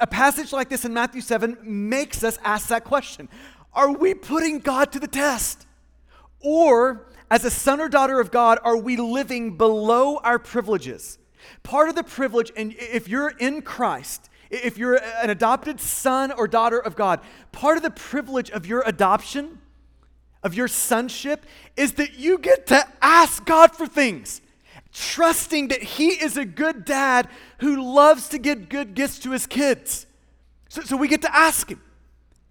a 0.00 0.06
passage 0.06 0.52
like 0.52 0.68
this 0.68 0.84
in 0.84 0.92
Matthew 0.92 1.20
7 1.20 1.58
makes 1.62 2.24
us 2.24 2.38
ask 2.44 2.68
that 2.68 2.84
question 2.84 3.28
Are 3.72 3.92
we 3.92 4.14
putting 4.14 4.58
God 4.58 4.92
to 4.92 5.00
the 5.00 5.08
test? 5.08 5.66
Or 6.42 7.09
as 7.30 7.44
a 7.44 7.50
son 7.50 7.80
or 7.80 7.88
daughter 7.88 8.20
of 8.20 8.30
God, 8.30 8.58
are 8.64 8.76
we 8.76 8.96
living 8.96 9.56
below 9.56 10.18
our 10.18 10.38
privileges? 10.38 11.18
Part 11.62 11.88
of 11.88 11.94
the 11.94 12.02
privilege, 12.02 12.50
and 12.56 12.74
if 12.76 13.08
you're 13.08 13.30
in 13.30 13.62
Christ, 13.62 14.28
if 14.50 14.76
you're 14.76 14.96
an 15.22 15.30
adopted 15.30 15.80
son 15.80 16.32
or 16.32 16.48
daughter 16.48 16.78
of 16.78 16.96
God, 16.96 17.20
part 17.52 17.76
of 17.76 17.82
the 17.82 17.90
privilege 17.90 18.50
of 18.50 18.66
your 18.66 18.82
adoption, 18.84 19.60
of 20.42 20.54
your 20.54 20.68
sonship, 20.68 21.46
is 21.76 21.92
that 21.94 22.18
you 22.18 22.38
get 22.38 22.66
to 22.66 22.84
ask 23.00 23.44
God 23.44 23.76
for 23.76 23.86
things, 23.86 24.40
trusting 24.92 25.68
that 25.68 25.82
He 25.82 26.08
is 26.08 26.36
a 26.36 26.44
good 26.44 26.84
dad 26.84 27.28
who 27.58 27.94
loves 27.94 28.28
to 28.30 28.38
give 28.38 28.68
good 28.68 28.94
gifts 28.94 29.20
to 29.20 29.30
his 29.30 29.46
kids. 29.46 30.06
So, 30.68 30.82
so 30.82 30.96
we 30.96 31.08
get 31.08 31.22
to 31.22 31.34
ask 31.34 31.70
Him. 31.70 31.80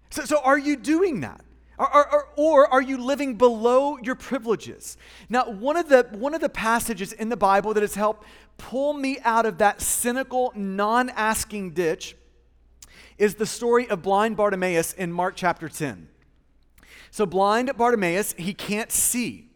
So, 0.08 0.24
so 0.24 0.40
are 0.40 0.58
you 0.58 0.76
doing 0.76 1.20
that? 1.20 1.42
Or, 1.80 2.12
or, 2.12 2.28
or, 2.36 2.66
are 2.74 2.82
you 2.82 2.98
living 2.98 3.36
below 3.36 3.96
your 4.02 4.14
privileges? 4.14 4.98
Now, 5.30 5.50
one 5.50 5.78
of, 5.78 5.88
the, 5.88 6.06
one 6.12 6.34
of 6.34 6.42
the 6.42 6.50
passages 6.50 7.14
in 7.14 7.30
the 7.30 7.38
Bible 7.38 7.72
that 7.72 7.80
has 7.80 7.94
helped 7.94 8.26
pull 8.58 8.92
me 8.92 9.18
out 9.24 9.46
of 9.46 9.56
that 9.58 9.80
cynical, 9.80 10.52
non 10.54 11.08
asking 11.08 11.70
ditch 11.70 12.16
is 13.16 13.36
the 13.36 13.46
story 13.46 13.88
of 13.88 14.02
blind 14.02 14.36
Bartimaeus 14.36 14.92
in 14.92 15.10
Mark 15.10 15.36
chapter 15.36 15.70
10. 15.70 16.08
So, 17.10 17.24
blind 17.24 17.74
Bartimaeus, 17.78 18.34
he 18.34 18.52
can't 18.52 18.92
see, 18.92 19.48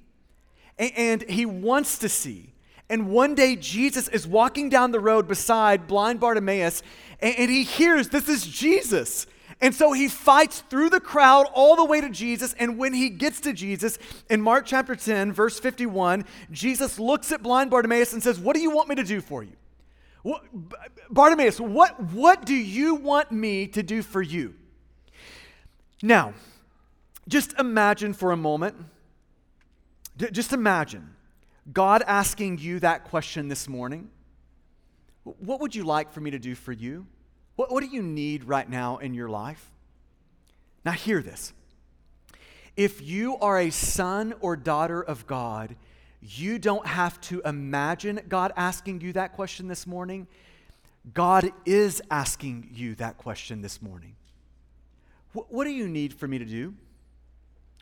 and 0.78 1.22
he 1.24 1.44
wants 1.44 1.98
to 1.98 2.08
see. 2.08 2.54
And 2.88 3.10
one 3.10 3.34
day, 3.34 3.54
Jesus 3.54 4.08
is 4.08 4.26
walking 4.26 4.70
down 4.70 4.92
the 4.92 5.00
road 5.00 5.28
beside 5.28 5.86
blind 5.86 6.20
Bartimaeus, 6.20 6.82
and, 7.20 7.34
and, 7.36 7.50
he 7.50 7.64
hears 7.64 8.08
this 8.08 8.30
is 8.30 8.46
Jesus. 8.46 9.26
And 9.60 9.74
so 9.74 9.92
he 9.92 10.08
fights 10.08 10.60
through 10.68 10.90
the 10.90 11.00
crowd 11.00 11.46
all 11.54 11.76
the 11.76 11.84
way 11.84 12.00
to 12.00 12.10
Jesus. 12.10 12.54
And 12.58 12.78
when 12.78 12.92
he 12.92 13.08
gets 13.08 13.40
to 13.40 13.52
Jesus, 13.52 13.98
in 14.28 14.40
Mark 14.40 14.66
chapter 14.66 14.96
10, 14.96 15.32
verse 15.32 15.58
51, 15.60 16.24
Jesus 16.50 16.98
looks 16.98 17.32
at 17.32 17.42
blind 17.42 17.70
Bartimaeus 17.70 18.12
and 18.12 18.22
says, 18.22 18.38
What 18.38 18.54
do 18.54 18.60
you 18.60 18.70
want 18.70 18.88
me 18.88 18.94
to 18.96 19.04
do 19.04 19.20
for 19.20 19.42
you? 19.42 19.52
What, 20.22 20.42
Bartimaeus, 21.10 21.60
what, 21.60 22.00
what 22.12 22.46
do 22.46 22.54
you 22.54 22.94
want 22.94 23.30
me 23.30 23.66
to 23.68 23.82
do 23.82 24.02
for 24.02 24.22
you? 24.22 24.54
Now, 26.02 26.34
just 27.28 27.58
imagine 27.58 28.12
for 28.14 28.32
a 28.32 28.36
moment, 28.36 28.76
just 30.32 30.52
imagine 30.52 31.14
God 31.72 32.02
asking 32.06 32.58
you 32.58 32.80
that 32.80 33.04
question 33.04 33.48
this 33.48 33.68
morning. 33.68 34.10
What 35.24 35.60
would 35.60 35.74
you 35.74 35.84
like 35.84 36.12
for 36.12 36.20
me 36.20 36.30
to 36.30 36.38
do 36.38 36.54
for 36.54 36.72
you? 36.72 37.06
What, 37.56 37.70
what 37.70 37.82
do 37.82 37.90
you 37.90 38.02
need 38.02 38.44
right 38.44 38.68
now 38.68 38.98
in 38.98 39.14
your 39.14 39.28
life? 39.28 39.70
Now, 40.84 40.92
hear 40.92 41.22
this. 41.22 41.52
If 42.76 43.00
you 43.00 43.36
are 43.38 43.58
a 43.58 43.70
son 43.70 44.34
or 44.40 44.56
daughter 44.56 45.00
of 45.00 45.26
God, 45.26 45.76
you 46.20 46.58
don't 46.58 46.86
have 46.86 47.20
to 47.22 47.40
imagine 47.44 48.20
God 48.28 48.52
asking 48.56 49.00
you 49.00 49.12
that 49.12 49.32
question 49.32 49.68
this 49.68 49.86
morning. 49.86 50.26
God 51.12 51.52
is 51.64 52.02
asking 52.10 52.70
you 52.72 52.94
that 52.96 53.18
question 53.18 53.62
this 53.62 53.80
morning. 53.80 54.16
What, 55.32 55.52
what 55.52 55.64
do 55.64 55.70
you 55.70 55.86
need 55.86 56.14
for 56.14 56.26
me 56.26 56.38
to 56.38 56.44
do? 56.44 56.74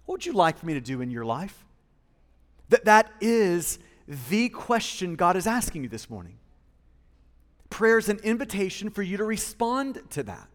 What 0.05 0.15
would 0.15 0.27
you 0.27 0.33
like 0.33 0.59
for 0.59 0.67
me 0.67 0.75
to 0.75 0.81
do 0.81 1.01
in 1.01 1.11
your 1.11 1.25
life? 1.25 1.65
That, 2.69 2.85
that 2.85 3.13
is 3.21 3.79
the 4.29 4.49
question 4.49 5.15
God 5.15 5.37
is 5.37 5.47
asking 5.47 5.85
you 5.85 5.89
this 5.89 6.11
morning. 6.11 6.35
Prayer 7.73 7.97
is 7.97 8.11
an 8.11 8.19
invitation 8.19 8.91
for 8.91 9.03
you 9.03 9.17
to 9.17 9.25
respond 9.25 10.03
to 10.11 10.23
that. 10.25 10.47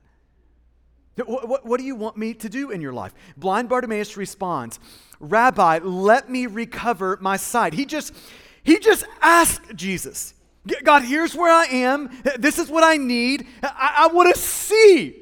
What, 1.16 1.50
what, 1.50 1.66
what, 1.66 1.80
do 1.80 1.84
you 1.84 1.96
want 1.96 2.16
me 2.16 2.36
to 2.36 2.48
do 2.48 2.70
in 2.70 2.80
your 2.80 2.94
life? 2.94 3.12
Blind 3.36 3.70
Bartimaeus 3.70 4.16
responds, 4.18 4.80
Rabbi, 5.20 5.80
let 5.80 6.30
me 6.30 6.46
recover 6.46 7.18
my 7.20 7.36
sight. 7.36 7.74
He 7.74 7.88
just, 7.88 8.14
he 8.62 8.78
just 8.78 9.04
asked 9.20 9.76
Jesus, 9.76 10.36
God, 10.84 11.02
here's 11.02 11.34
where 11.34 11.52
I 11.52 11.66
am. 11.66 12.12
This 12.38 12.60
is 12.60 12.70
what 12.70 12.84
I 12.84 12.98
need. 12.98 13.48
I, 13.64 13.96
I 14.02 14.14
want 14.14 14.36
to 14.36 14.40
see. 14.40 15.16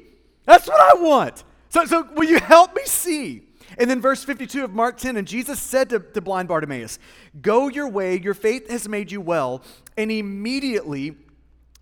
That's 0.44 0.68
what 0.68 0.78
I 0.78 1.00
want. 1.00 1.44
So, 1.70 1.86
so 1.86 2.06
will 2.14 2.28
you 2.28 2.40
help 2.40 2.76
me 2.76 2.82
see? 2.84 3.40
And 3.78 3.88
then 3.88 4.02
verse 4.02 4.22
52 4.22 4.64
of 4.64 4.74
Mark 4.74 4.98
10, 4.98 5.16
and 5.16 5.26
Jesus 5.26 5.62
said 5.62 5.88
to, 5.88 6.00
to 6.00 6.20
blind 6.20 6.48
Bartimaeus, 6.48 6.98
Go 7.40 7.68
your 7.68 7.88
way, 7.88 8.20
your 8.20 8.34
faith 8.34 8.68
has 8.68 8.86
made 8.86 9.10
you 9.10 9.22
well. 9.22 9.62
And 9.96 10.10
immediately 10.10 11.16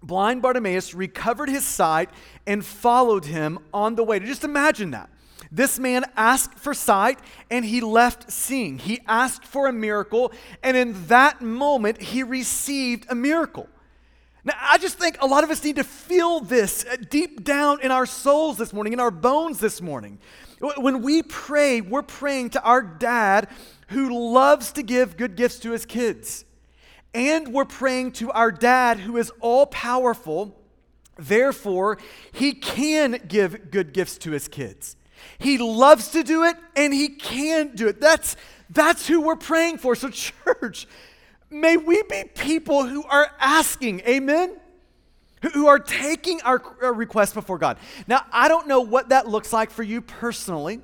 blind 0.07 0.43
Bartimaeus 0.43 0.95
recovered 0.95 1.49
his 1.49 1.65
sight 1.65 2.11
and 2.47 2.65
followed 2.65 3.25
him 3.25 3.59
on 3.73 3.95
the 3.95 4.05
way. 4.05 4.19
Just 4.19 4.45
imagine 4.45 4.93
that. 4.93 5.11
This 5.51 5.79
man 5.79 6.05
asked 6.17 6.59
for 6.59 6.75
sight 6.75 7.19
and 7.51 7.65
he 7.65 7.81
left 7.81 8.31
seeing. 8.31 8.79
He 8.79 9.01
asked 9.07 9.45
for 9.45 9.69
a 9.69 9.73
miracle, 9.73 10.33
and 10.63 10.77
in 10.77 11.07
that 11.07 11.43
moment, 11.43 12.03
he 12.03 12.23
received 12.23 13.07
a 13.09 13.15
miracle. 13.15 13.69
Now, 14.45 14.55
I 14.61 14.79
just 14.79 14.99
think 14.99 15.17
a 15.21 15.27
lot 15.27 15.43
of 15.45 15.51
us 15.51 15.65
need 15.65 15.77
to 15.77 15.85
feel 15.85 16.41
this 16.41 16.85
deep 17.09 17.45
down 17.45 17.81
in 17.81 17.91
our 17.91 18.05
souls 18.05 18.59
this 18.59 18.73
morning, 18.73 18.93
in 18.93 19.01
our 19.01 19.11
bones 19.11 19.59
this 19.59 19.81
morning. 19.81 20.19
When 20.61 21.03
we 21.03 21.23
pray, 21.23 21.81
we're 21.81 22.03
praying 22.03 22.51
to 22.51 22.63
our 22.63 22.83
dad 22.83 23.49
who 23.89 24.33
loves 24.33 24.73
to 24.73 24.83
give 24.83 25.17
good 25.17 25.37
gifts 25.37 25.61
to 25.61 25.71
his 25.71 25.87
kids. 25.87 26.45
And 27.15 27.49
we're 27.49 27.65
praying 27.65 28.13
to 28.13 28.31
our 28.33 28.51
dad 28.51 28.99
who 28.99 29.17
is 29.17 29.31
all 29.41 29.67
powerful. 29.67 30.61
Therefore, 31.17 31.99
he 32.33 32.53
can 32.53 33.21
give 33.29 33.71
good 33.71 33.93
gifts 33.93 34.19
to 34.19 34.33
his 34.33 34.49
kids. 34.49 34.97
He 35.39 35.59
loves 35.59 36.09
to 36.09 36.25
do 36.25 36.43
it 36.43 36.57
and 36.77 36.93
he 36.93 37.09
can 37.09 37.75
do 37.77 37.87
it. 37.87 38.01
That's, 38.01 38.37
that's 38.69 39.07
who 39.07 39.21
we're 39.21 39.37
praying 39.37 39.79
for. 39.79 39.95
So, 39.95 40.09
church, 40.11 40.89
may 41.51 41.77
we 41.77 42.03
be 42.03 42.25
people 42.35 42.85
who 42.85 43.05
are 43.05 43.31
asking, 43.39 44.01
amen? 44.01 44.57
Who 45.53 45.67
are 45.67 45.79
taking 45.79 46.41
our, 46.43 46.63
request 46.93 47.35
before 47.35 47.59
God. 47.59 47.79
Now, 48.07 48.25
I 48.33 48.49
don't 48.49 48.67
know 48.67 48.81
what 48.81 49.11
that 49.11 49.29
looks 49.29 49.53
like 49.53 49.71
for 49.71 49.83
you 49.83 50.01
personally. 50.01 50.81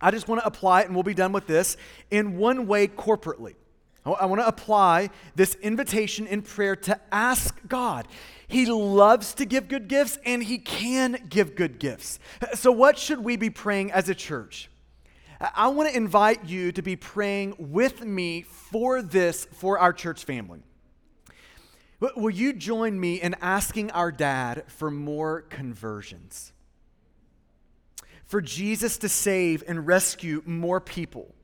I 0.00 0.10
just 0.10 0.26
want 0.26 0.40
to 0.40 0.46
apply 0.46 0.82
it, 0.82 0.86
and 0.86 0.94
we'll 0.94 1.02
be 1.02 1.14
done 1.14 1.32
with 1.32 1.46
this 1.46 1.76
in 2.10 2.38
one 2.38 2.66
way 2.66 2.88
corporately. 2.88 3.54
I 4.06 4.26
want 4.26 4.42
to 4.42 4.46
apply 4.46 5.08
this 5.34 5.54
invitation 5.56 6.26
in 6.26 6.42
prayer 6.42 6.76
to 6.76 7.00
ask 7.10 7.58
God. 7.66 8.06
He 8.46 8.66
loves 8.66 9.32
to 9.34 9.46
give 9.46 9.66
good 9.66 9.88
gifts 9.88 10.18
and 10.26 10.42
he 10.42 10.58
can 10.58 11.24
give 11.28 11.54
good 11.54 11.78
gifts. 11.78 12.18
So, 12.52 12.70
what 12.70 12.98
should 12.98 13.24
we 13.24 13.36
be 13.36 13.48
praying 13.48 13.92
as 13.92 14.10
a 14.10 14.14
church? 14.14 14.68
I 15.40 15.68
want 15.68 15.88
to 15.88 15.96
invite 15.96 16.44
you 16.44 16.70
to 16.72 16.82
be 16.82 16.96
praying 16.96 17.54
with 17.58 18.04
me 18.04 18.42
for 18.42 19.00
this 19.00 19.46
for 19.46 19.78
our 19.78 19.92
church 19.92 20.24
family. 20.24 20.60
Will 22.00 22.30
you 22.30 22.52
join 22.52 23.00
me 23.00 23.20
in 23.20 23.34
asking 23.40 23.90
our 23.92 24.12
dad 24.12 24.64
for 24.68 24.90
more 24.90 25.42
conversions? 25.42 26.52
For 28.26 28.42
Jesus 28.42 28.98
to 28.98 29.08
save 29.08 29.64
and 29.66 29.86
rescue 29.86 30.42
more 30.44 30.80
people 30.80 31.34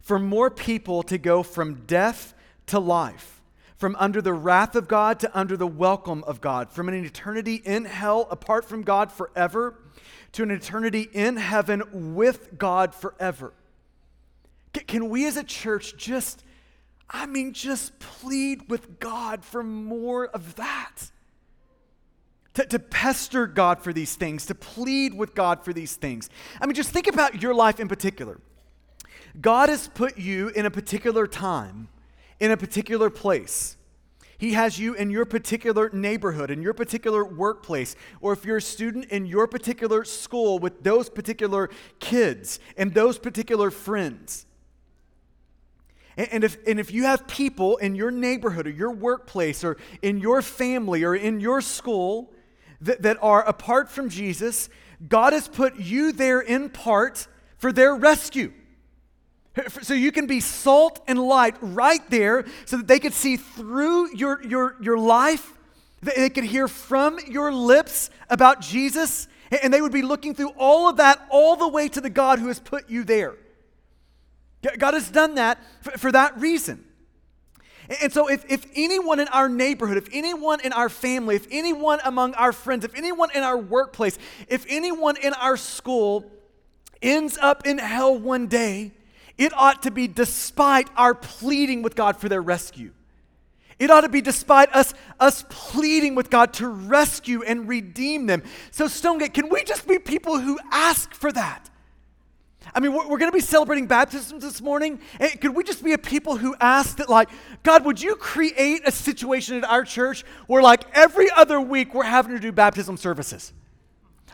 for 0.00 0.18
more 0.18 0.50
people 0.50 1.02
to 1.04 1.18
go 1.18 1.42
from 1.42 1.86
death 1.86 2.34
to 2.66 2.78
life, 2.78 3.42
from 3.76 3.96
under 3.98 4.20
the 4.20 4.32
wrath 4.32 4.74
of 4.74 4.88
God 4.88 5.20
to 5.20 5.38
under 5.38 5.56
the 5.56 5.66
welcome 5.66 6.24
of 6.24 6.40
God, 6.40 6.70
from 6.70 6.88
an 6.88 6.94
eternity 6.94 7.56
in 7.56 7.84
hell 7.84 8.26
apart 8.30 8.64
from 8.64 8.82
God 8.82 9.12
forever 9.12 9.76
to 10.32 10.42
an 10.42 10.50
eternity 10.50 11.08
in 11.12 11.36
heaven 11.36 12.14
with 12.14 12.58
God 12.58 12.94
forever. 12.94 13.52
Can 14.72 15.08
we 15.08 15.26
as 15.26 15.36
a 15.36 15.42
church 15.42 15.96
just, 15.96 16.44
I 17.08 17.26
mean, 17.26 17.52
just 17.52 17.98
plead 17.98 18.68
with 18.68 19.00
God 19.00 19.44
for 19.44 19.62
more 19.62 20.26
of 20.28 20.56
that? 20.56 21.10
To, 22.54 22.66
to, 22.66 22.78
pester 22.80 23.46
God 23.46 23.80
for 23.80 23.92
these 23.92 24.16
things, 24.16 24.46
to 24.46 24.56
plead 24.56 25.14
with 25.14 25.36
God 25.36 25.64
for 25.64 25.72
these 25.72 25.94
things. 25.94 26.28
I 26.60 26.66
mean, 26.66 26.74
just 26.74 26.90
think 26.90 27.06
about 27.06 27.40
your 27.40 27.54
life 27.54 27.78
in 27.78 27.86
particular. 27.86 28.40
God 29.40 29.68
has 29.68 29.88
put 29.88 30.18
you 30.18 30.48
in 30.48 30.66
a 30.66 30.70
particular 30.70 31.26
time, 31.26 31.88
in 32.38 32.50
a 32.50 32.56
particular 32.56 33.10
place. 33.10 33.76
He 34.38 34.54
has 34.54 34.78
you 34.78 34.94
in 34.94 35.10
your 35.10 35.26
particular 35.26 35.90
neighborhood, 35.92 36.50
in 36.50 36.62
your 36.62 36.72
particular 36.72 37.24
workplace, 37.24 37.94
or 38.20 38.32
if 38.32 38.44
you're 38.44 38.56
a 38.56 38.62
student 38.62 39.06
in 39.06 39.26
your 39.26 39.46
particular 39.46 40.02
school 40.04 40.58
with 40.58 40.82
those 40.82 41.10
particular 41.10 41.68
kids 41.98 42.58
and 42.76 42.94
those 42.94 43.18
particular 43.18 43.70
friends. 43.70 44.46
And 46.16 46.42
if, 46.42 46.56
and 46.66 46.80
if 46.80 46.92
you 46.92 47.04
have 47.04 47.26
people 47.26 47.76
in 47.78 47.94
your 47.94 48.10
neighborhood 48.10 48.66
or 48.66 48.70
your 48.70 48.90
workplace 48.90 49.62
or 49.62 49.76
in 50.02 50.18
your 50.18 50.42
family 50.42 51.04
or 51.04 51.14
in 51.14 51.40
your 51.40 51.60
school 51.60 52.32
that, 52.80 53.02
that 53.02 53.18
are 53.22 53.42
apart 53.46 53.90
from 53.90 54.08
Jesus, 54.08 54.68
God 55.06 55.32
has 55.32 55.48
put 55.48 55.76
you 55.76 56.12
there 56.12 56.40
in 56.40 56.70
part 56.70 57.26
for 57.58 57.72
their 57.72 57.94
rescue. 57.94 58.52
So 59.82 59.94
you 59.94 60.12
can 60.12 60.26
be 60.26 60.40
salt 60.40 61.00
and 61.08 61.18
light 61.18 61.56
right 61.60 62.08
there 62.08 62.44
so 62.66 62.76
that 62.76 62.86
they 62.86 62.98
could 62.98 63.12
see 63.12 63.36
through 63.36 64.16
your, 64.16 64.42
your, 64.46 64.76
your 64.80 64.98
life. 64.98 65.52
They 66.02 66.30
could 66.30 66.44
hear 66.44 66.68
from 66.68 67.18
your 67.28 67.52
lips 67.52 68.10
about 68.28 68.60
Jesus. 68.60 69.26
And 69.62 69.74
they 69.74 69.82
would 69.82 69.92
be 69.92 70.02
looking 70.02 70.34
through 70.34 70.52
all 70.56 70.88
of 70.88 70.98
that 70.98 71.26
all 71.30 71.56
the 71.56 71.68
way 71.68 71.88
to 71.88 72.00
the 72.00 72.10
God 72.10 72.38
who 72.38 72.46
has 72.46 72.60
put 72.60 72.88
you 72.88 73.02
there. 73.02 73.34
God 74.78 74.94
has 74.94 75.10
done 75.10 75.34
that 75.34 75.58
for, 75.82 75.90
for 75.92 76.12
that 76.12 76.38
reason. 76.38 76.84
And 78.00 78.12
so, 78.12 78.28
if, 78.28 78.44
if 78.48 78.66
anyone 78.76 79.18
in 79.18 79.26
our 79.28 79.48
neighborhood, 79.48 79.96
if 79.96 80.08
anyone 80.12 80.60
in 80.60 80.72
our 80.72 80.88
family, 80.88 81.34
if 81.34 81.48
anyone 81.50 81.98
among 82.04 82.34
our 82.34 82.52
friends, 82.52 82.84
if 82.84 82.94
anyone 82.94 83.30
in 83.34 83.42
our 83.42 83.58
workplace, 83.58 84.16
if 84.46 84.64
anyone 84.68 85.16
in 85.16 85.34
our 85.34 85.56
school 85.56 86.30
ends 87.02 87.36
up 87.38 87.66
in 87.66 87.78
hell 87.78 88.16
one 88.16 88.46
day, 88.46 88.92
it 89.40 89.52
ought 89.56 89.82
to 89.82 89.90
be 89.90 90.06
despite 90.06 90.88
our 90.96 91.14
pleading 91.14 91.82
with 91.82 91.96
God 91.96 92.18
for 92.18 92.28
their 92.28 92.42
rescue. 92.42 92.92
It 93.78 93.90
ought 93.90 94.02
to 94.02 94.10
be 94.10 94.20
despite 94.20 94.72
us, 94.74 94.92
us 95.18 95.46
pleading 95.48 96.14
with 96.14 96.28
God 96.28 96.52
to 96.54 96.68
rescue 96.68 97.42
and 97.42 97.66
redeem 97.66 98.26
them. 98.26 98.42
So, 98.70 98.86
Stonegate, 98.86 99.32
can 99.32 99.48
we 99.48 99.64
just 99.64 99.88
be 99.88 99.98
people 99.98 100.38
who 100.38 100.58
ask 100.70 101.14
for 101.14 101.32
that? 101.32 101.70
I 102.74 102.80
mean, 102.80 102.92
we're, 102.92 103.06
going 103.06 103.30
to 103.30 103.32
be 103.32 103.40
celebrating 103.40 103.86
baptisms 103.86 104.42
this 104.42 104.60
morning. 104.60 105.00
Could 105.40 105.56
we 105.56 105.64
just 105.64 105.82
be 105.82 105.94
a 105.94 105.98
people 105.98 106.36
who 106.36 106.54
ask 106.60 106.98
that, 106.98 107.08
like, 107.08 107.30
God, 107.62 107.86
would 107.86 108.02
you 108.02 108.16
create 108.16 108.82
a 108.86 108.92
situation 108.92 109.56
at 109.56 109.64
our 109.64 109.84
church 109.84 110.22
where, 110.48 110.62
like, 110.62 110.84
every 110.92 111.30
other 111.30 111.58
week 111.58 111.94
we're 111.94 112.04
having 112.04 112.32
to 112.32 112.40
do 112.40 112.52
baptism 112.52 112.98
services? 112.98 113.54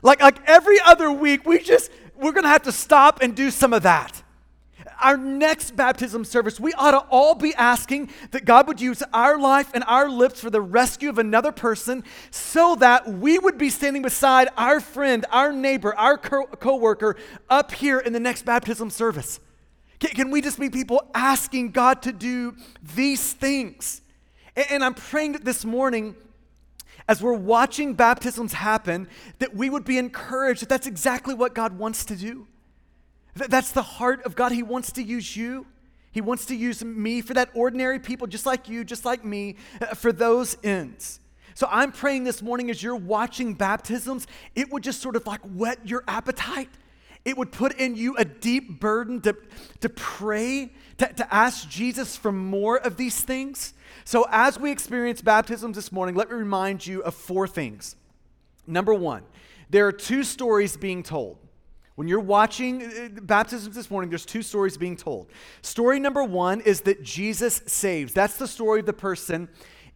Like, 0.02 0.20
like 0.20 0.38
every 0.48 0.80
other 0.84 1.12
week, 1.12 1.46
we 1.46 1.60
just, 1.60 1.92
we're 2.16 2.32
going 2.32 2.42
to 2.42 2.50
have 2.50 2.64
to 2.64 2.72
stop 2.72 3.22
and 3.22 3.36
do 3.36 3.52
some 3.52 3.72
of 3.72 3.84
that. 3.84 4.15
Our 5.02 5.16
next 5.16 5.76
baptism 5.76 6.24
service, 6.24 6.58
we 6.58 6.72
ought 6.74 6.92
to 6.92 6.98
all 7.10 7.34
be 7.34 7.54
asking 7.54 8.10
that 8.30 8.44
God 8.44 8.66
would 8.68 8.80
use 8.80 9.02
our 9.12 9.38
life 9.38 9.70
and 9.74 9.84
our 9.86 10.08
lips 10.08 10.40
for 10.40 10.50
the 10.50 10.60
rescue 10.60 11.08
of 11.08 11.18
another 11.18 11.52
person 11.52 12.04
so 12.30 12.76
that 12.76 13.08
we 13.08 13.38
would 13.38 13.58
be 13.58 13.70
standing 13.70 14.02
beside 14.02 14.48
our 14.56 14.80
friend, 14.80 15.24
our 15.30 15.52
neighbor, 15.52 15.94
our 15.94 16.18
co 16.18 16.76
worker 16.76 17.16
up 17.48 17.72
here 17.72 17.98
in 17.98 18.12
the 18.12 18.20
next 18.20 18.44
baptism 18.44 18.90
service. 18.90 19.40
Can, 19.98 20.10
can 20.10 20.30
we 20.30 20.40
just 20.40 20.58
be 20.58 20.70
people 20.70 21.10
asking 21.14 21.70
God 21.70 22.02
to 22.02 22.12
do 22.12 22.54
these 22.94 23.32
things? 23.32 24.02
And, 24.54 24.66
and 24.70 24.84
I'm 24.84 24.94
praying 24.94 25.32
that 25.32 25.44
this 25.44 25.64
morning 25.64 26.16
as 27.08 27.22
we're 27.22 27.34
watching 27.34 27.94
baptisms 27.94 28.52
happen, 28.52 29.08
that 29.38 29.54
we 29.54 29.70
would 29.70 29.84
be 29.84 29.98
encouraged 29.98 30.62
that 30.62 30.68
that's 30.68 30.86
exactly 30.86 31.34
what 31.34 31.54
God 31.54 31.78
wants 31.78 32.04
to 32.06 32.16
do. 32.16 32.48
That's 33.36 33.72
the 33.72 33.82
heart 33.82 34.24
of 34.24 34.34
God. 34.34 34.52
He 34.52 34.62
wants 34.62 34.92
to 34.92 35.02
use 35.02 35.36
you. 35.36 35.66
He 36.10 36.22
wants 36.22 36.46
to 36.46 36.56
use 36.56 36.82
me 36.82 37.20
for 37.20 37.34
that 37.34 37.50
ordinary 37.54 37.98
people, 37.98 38.26
just 38.26 38.46
like 38.46 38.68
you, 38.68 38.84
just 38.84 39.04
like 39.04 39.24
me, 39.24 39.56
uh, 39.82 39.94
for 39.94 40.12
those 40.12 40.56
ends. 40.64 41.20
So 41.54 41.68
I'm 41.70 41.92
praying 41.92 42.24
this 42.24 42.40
morning 42.40 42.70
as 42.70 42.82
you're 42.82 42.96
watching 42.96 43.54
baptisms, 43.54 44.26
it 44.54 44.70
would 44.70 44.82
just 44.82 45.02
sort 45.02 45.16
of 45.16 45.26
like 45.26 45.40
whet 45.42 45.86
your 45.86 46.04
appetite. 46.08 46.70
It 47.26 47.36
would 47.36 47.52
put 47.52 47.74
in 47.78 47.96
you 47.96 48.16
a 48.16 48.24
deep 48.24 48.80
burden 48.80 49.20
to, 49.22 49.36
to 49.80 49.88
pray, 49.88 50.72
to, 50.98 51.12
to 51.12 51.34
ask 51.34 51.68
Jesus 51.68 52.16
for 52.16 52.30
more 52.30 52.78
of 52.78 52.96
these 52.96 53.20
things. 53.20 53.74
So 54.04 54.26
as 54.30 54.58
we 54.58 54.70
experience 54.70 55.20
baptisms 55.20 55.76
this 55.76 55.90
morning, 55.90 56.14
let 56.14 56.30
me 56.30 56.36
remind 56.36 56.86
you 56.86 57.02
of 57.02 57.14
four 57.14 57.48
things. 57.48 57.96
Number 58.66 58.94
one, 58.94 59.22
there 59.68 59.86
are 59.86 59.92
two 59.92 60.22
stories 60.22 60.76
being 60.76 61.02
told. 61.02 61.38
When 61.96 62.08
you're 62.08 62.20
watching 62.20 62.82
uh, 62.82 63.20
baptisms 63.22 63.74
this 63.74 63.90
morning, 63.90 64.10
there's 64.10 64.26
two 64.26 64.42
stories 64.42 64.76
being 64.76 64.96
told. 64.96 65.30
Story 65.62 65.98
number 65.98 66.22
one 66.22 66.60
is 66.60 66.82
that 66.82 67.02
Jesus 67.02 67.62
saves. 67.66 68.12
That's 68.12 68.36
the 68.36 68.46
story 68.46 68.80
of 68.80 68.86
the 68.86 68.92
person 68.92 69.48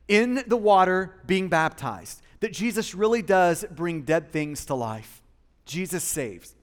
in 0.09 0.43
the 0.47 0.57
water 0.57 1.21
being 1.27 1.49
baptized. 1.49 2.23
That 2.41 2.53
Jesus 2.53 2.95
really 2.95 3.23
does 3.23 3.67
bring 3.71 4.03
dead 4.03 4.33
things 4.33 4.65
to 4.67 4.75
life. 4.75 5.23
Jesus 5.67 6.03
saves. 6.03 6.55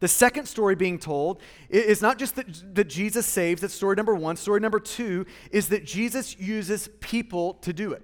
The 0.00 0.08
second 0.08 0.46
story 0.46 0.76
being 0.76 0.98
told 0.98 1.42
is 1.68 2.00
not 2.00 2.18
just 2.18 2.36
that, 2.36 2.74
that 2.74 2.88
Jesus 2.88 3.26
saves, 3.26 3.60
that's 3.60 3.74
story 3.74 3.96
number 3.96 4.14
one. 4.14 4.36
Story 4.36 4.60
number 4.60 4.80
two 4.80 5.26
is 5.50 5.68
that 5.68 5.84
Jesus 5.84 6.38
uses 6.38 6.88
people 7.00 7.54
to 7.54 7.72
do 7.72 7.92
it. 7.92 8.02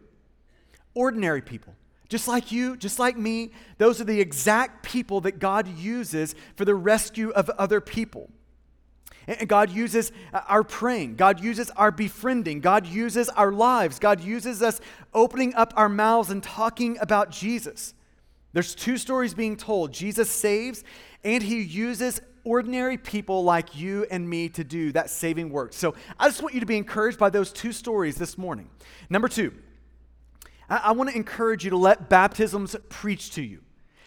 Ordinary 0.95 1.41
people. 1.41 1.75
Just 2.09 2.29
like 2.29 2.53
you, 2.53 2.77
just 2.77 2.99
like 2.99 3.17
me, 3.17 3.53
those 3.79 4.01
are 4.01 4.05
the 4.05 4.21
exact 4.21 4.85
people 4.85 5.21
that 5.23 5.39
God 5.39 5.67
uses 5.67 6.35
for 6.57 6.65
the 6.65 6.75
rescue 6.75 7.31
of 7.31 7.49
other 7.51 7.81
people. 7.81 8.31
And 9.27 9.49
God 9.49 9.71
uses 9.71 10.13
uh, 10.33 10.43
our 10.49 10.63
praying. 10.63 11.17
God 11.17 11.43
uses 11.43 11.71
our 11.71 11.91
befriending. 11.91 12.61
God 12.61 12.87
uses 12.87 13.29
our 13.31 13.53
lives. 13.53 13.99
God 13.99 14.21
uses 14.21 14.63
us 14.63 14.81
opening 15.15 15.55
up 15.55 15.73
our 15.77 15.89
mouths 15.89 16.31
and 16.31 16.43
talking 16.43 16.99
about 17.01 17.31
Jesus. 17.31 17.95
There's 18.53 18.75
two 18.75 18.99
stories 18.99 19.35
being 19.35 19.57
told 19.57 19.93
Jesus 19.93 20.31
saves, 20.31 20.85
and 21.25 21.43
he 21.43 21.61
uses 21.61 22.21
ordinary 22.45 22.99
people 22.99 23.43
like 23.43 23.75
you 23.75 24.07
and 24.11 24.29
me 24.29 24.51
to 24.51 24.63
do 24.63 24.93
that 24.93 25.09
saving 25.09 25.49
work. 25.51 25.73
So 25.73 25.95
I 26.21 26.29
just 26.29 26.43
want 26.43 26.55
you 26.55 26.61
to 26.61 26.67
be 26.67 26.77
encouraged 26.77 27.19
by 27.19 27.31
those 27.31 27.51
two 27.53 27.73
stories 27.73 28.17
this 28.17 28.37
morning. 28.37 28.69
Number 29.09 29.29
two, 29.29 29.55
I, 30.69 30.77
I 30.77 30.93
want 30.93 31.11
to 31.11 31.17
encourage 31.17 31.65
you 31.65 31.71
to 31.71 31.77
let 31.77 32.09
baptisms 32.09 32.77
preach 32.89 33.31
to 33.33 33.43
you. 33.43 33.61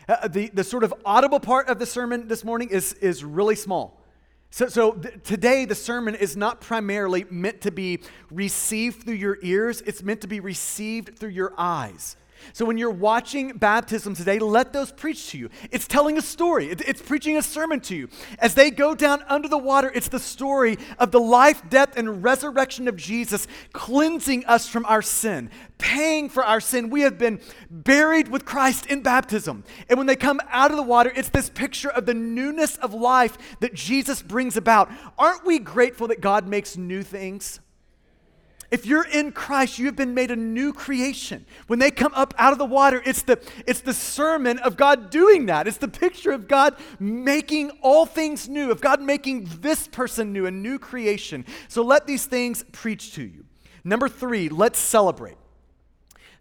Uh, 0.07 0.27
the, 0.27 0.49
the 0.53 0.63
sort 0.63 0.83
of 0.83 0.93
audible 1.05 1.39
part 1.39 1.67
of 1.67 1.79
the 1.79 1.85
sermon 1.85 2.27
this 2.27 2.43
morning 2.43 2.69
is, 2.69 2.93
is 2.93 3.23
really 3.23 3.55
small. 3.55 4.01
So, 4.49 4.67
so 4.67 4.91
th- 4.93 5.15
today, 5.23 5.65
the 5.65 5.75
sermon 5.75 6.15
is 6.15 6.37
not 6.37 6.61
primarily 6.61 7.25
meant 7.29 7.61
to 7.61 7.71
be 7.71 7.99
received 8.31 9.03
through 9.03 9.15
your 9.15 9.37
ears, 9.41 9.81
it's 9.81 10.01
meant 10.01 10.21
to 10.21 10.27
be 10.27 10.39
received 10.39 11.19
through 11.19 11.31
your 11.31 11.53
eyes. 11.57 12.15
So 12.53 12.65
when 12.65 12.77
you're 12.77 12.89
watching 12.89 13.57
baptism 13.57 14.15
today, 14.15 14.39
let 14.39 14.73
those 14.73 14.91
preach 14.91 15.29
to 15.31 15.37
you. 15.37 15.49
It's 15.71 15.87
telling 15.87 16.17
a 16.17 16.21
story, 16.21 16.67
it's 16.69 17.01
preaching 17.01 17.37
a 17.37 17.41
sermon 17.41 17.79
to 17.81 17.95
you. 17.95 18.09
As 18.39 18.53
they 18.53 18.71
go 18.71 18.95
down 18.95 19.23
under 19.27 19.47
the 19.47 19.57
water, 19.57 19.91
it's 19.93 20.07
the 20.07 20.19
story 20.19 20.77
of 20.99 21.11
the 21.11 21.19
life, 21.19 21.61
death, 21.69 21.97
and 21.97 22.23
resurrection 22.23 22.87
of 22.87 22.95
Jesus, 22.95 23.47
cleansing 23.73 24.45
us 24.45 24.67
from 24.67 24.85
our 24.85 25.01
sin, 25.01 25.49
paying 25.77 26.29
for 26.29 26.43
our 26.43 26.59
sin. 26.59 26.89
We 26.89 27.01
have 27.01 27.17
been 27.17 27.39
buried 27.69 28.27
with 28.27 28.45
Christ 28.45 28.85
in 28.87 29.01
baptism. 29.01 29.63
And 29.89 29.97
when 29.97 30.07
they 30.07 30.15
come 30.15 30.39
out 30.49 30.71
of 30.71 30.77
the 30.77 30.83
water, 30.83 31.11
it's 31.15 31.29
this 31.29 31.49
picture 31.49 31.89
of 31.89 32.05
the 32.05 32.13
newness 32.13 32.77
of 32.77 32.93
life 32.93 33.37
that 33.59 33.73
Jesus 33.73 34.21
brings 34.21 34.57
about. 34.57 34.89
Aren't 35.17 35.45
we 35.45 35.59
grateful 35.59 36.07
that 36.07 36.21
God 36.21 36.47
makes 36.47 36.77
new 36.77 37.03
things? 37.03 37.59
If 38.69 38.85
you're 38.85 39.05
in 39.05 39.31
Christ, 39.31 39.79
you 39.79 39.85
have 39.85 39.95
been 39.95 40.13
made 40.13 40.29
a 40.29 40.35
new 40.35 40.73
creation. 40.73 41.45
When 41.67 41.79
they 41.79 41.89
come 41.89 42.13
up 42.13 42.33
out 42.37 42.51
of 42.51 42.59
the 42.59 42.65
water, 42.65 43.01
it's 43.05 43.21
the, 43.21 43.41
it's 43.65 43.79
the 43.79 43.93
sermon 43.93 44.59
of 44.59 44.75
God 44.75 45.09
doing 45.09 45.45
that. 45.45 45.67
It's 45.67 45.77
the 45.77 45.87
picture 45.87 46.31
of 46.31 46.49
God 46.49 46.75
making 46.99 47.71
all 47.81 48.05
things 48.05 48.49
new, 48.49 48.69
of 48.69 48.81
God 48.81 49.01
making 49.01 49.47
this 49.61 49.87
person 49.87 50.33
new, 50.33 50.45
a 50.45 50.51
new 50.51 50.79
creation. 50.79 51.45
So 51.69 51.81
let 51.81 52.07
these 52.07 52.25
things 52.25 52.65
preach 52.73 53.13
to 53.13 53.23
you. 53.23 53.45
Number 53.85 54.09
three, 54.09 54.49
let's 54.49 54.79
celebrate. 54.79 55.37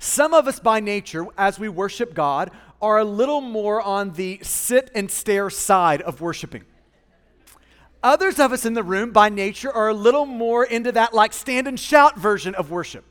Some 0.00 0.34
of 0.34 0.48
us, 0.48 0.58
by 0.58 0.80
nature, 0.80 1.26
as 1.38 1.60
we 1.60 1.68
worship 1.68 2.12
God, 2.12 2.50
are 2.82 2.98
a 2.98 3.04
little 3.04 3.40
more 3.40 3.80
on 3.80 4.12
the 4.12 4.40
sit 4.42 4.90
and 4.96 5.10
stare 5.10 5.48
side 5.48 6.02
of 6.02 6.20
worshiping. 6.20 6.64
Others 8.02 8.38
of 8.38 8.52
us 8.52 8.64
in 8.64 8.74
the 8.74 8.82
room, 8.82 9.10
by 9.10 9.28
nature, 9.28 9.72
are 9.72 9.88
a 9.88 9.94
little 9.94 10.26
more 10.26 10.64
into 10.64 10.92
that 10.92 11.14
like 11.14 11.32
stand 11.32 11.66
and 11.66 11.78
shout 11.78 12.18
version 12.18 12.54
of 12.54 12.70
worship. 12.70 13.04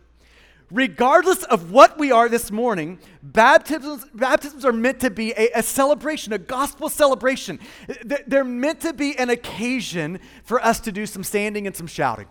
Regardless 0.71 1.43
of 1.43 1.71
what 1.71 1.98
we 2.00 2.12
are 2.12 2.28
this 2.28 2.52
morning, 2.52 3.00
baptisms, 3.21 4.06
baptisms 4.13 4.65
are 4.65 4.74
meant 4.74 5.00
to 5.02 5.12
be 5.12 5.32
a, 5.34 5.50
a 5.56 5.63
celebration, 5.63 6.34
a 6.34 6.38
gospel 6.38 6.89
celebration. 6.89 7.60
They're 8.04 8.43
meant 8.43 8.82
to 8.82 8.93
be 8.93 9.17
an 9.17 9.30
occasion 9.30 10.19
for 10.43 10.63
us 10.63 10.80
to 10.82 10.91
do 10.91 11.06
some 11.06 11.24
standing 11.24 11.67
and 11.67 11.76
some 11.76 11.88
shouting 11.88 12.28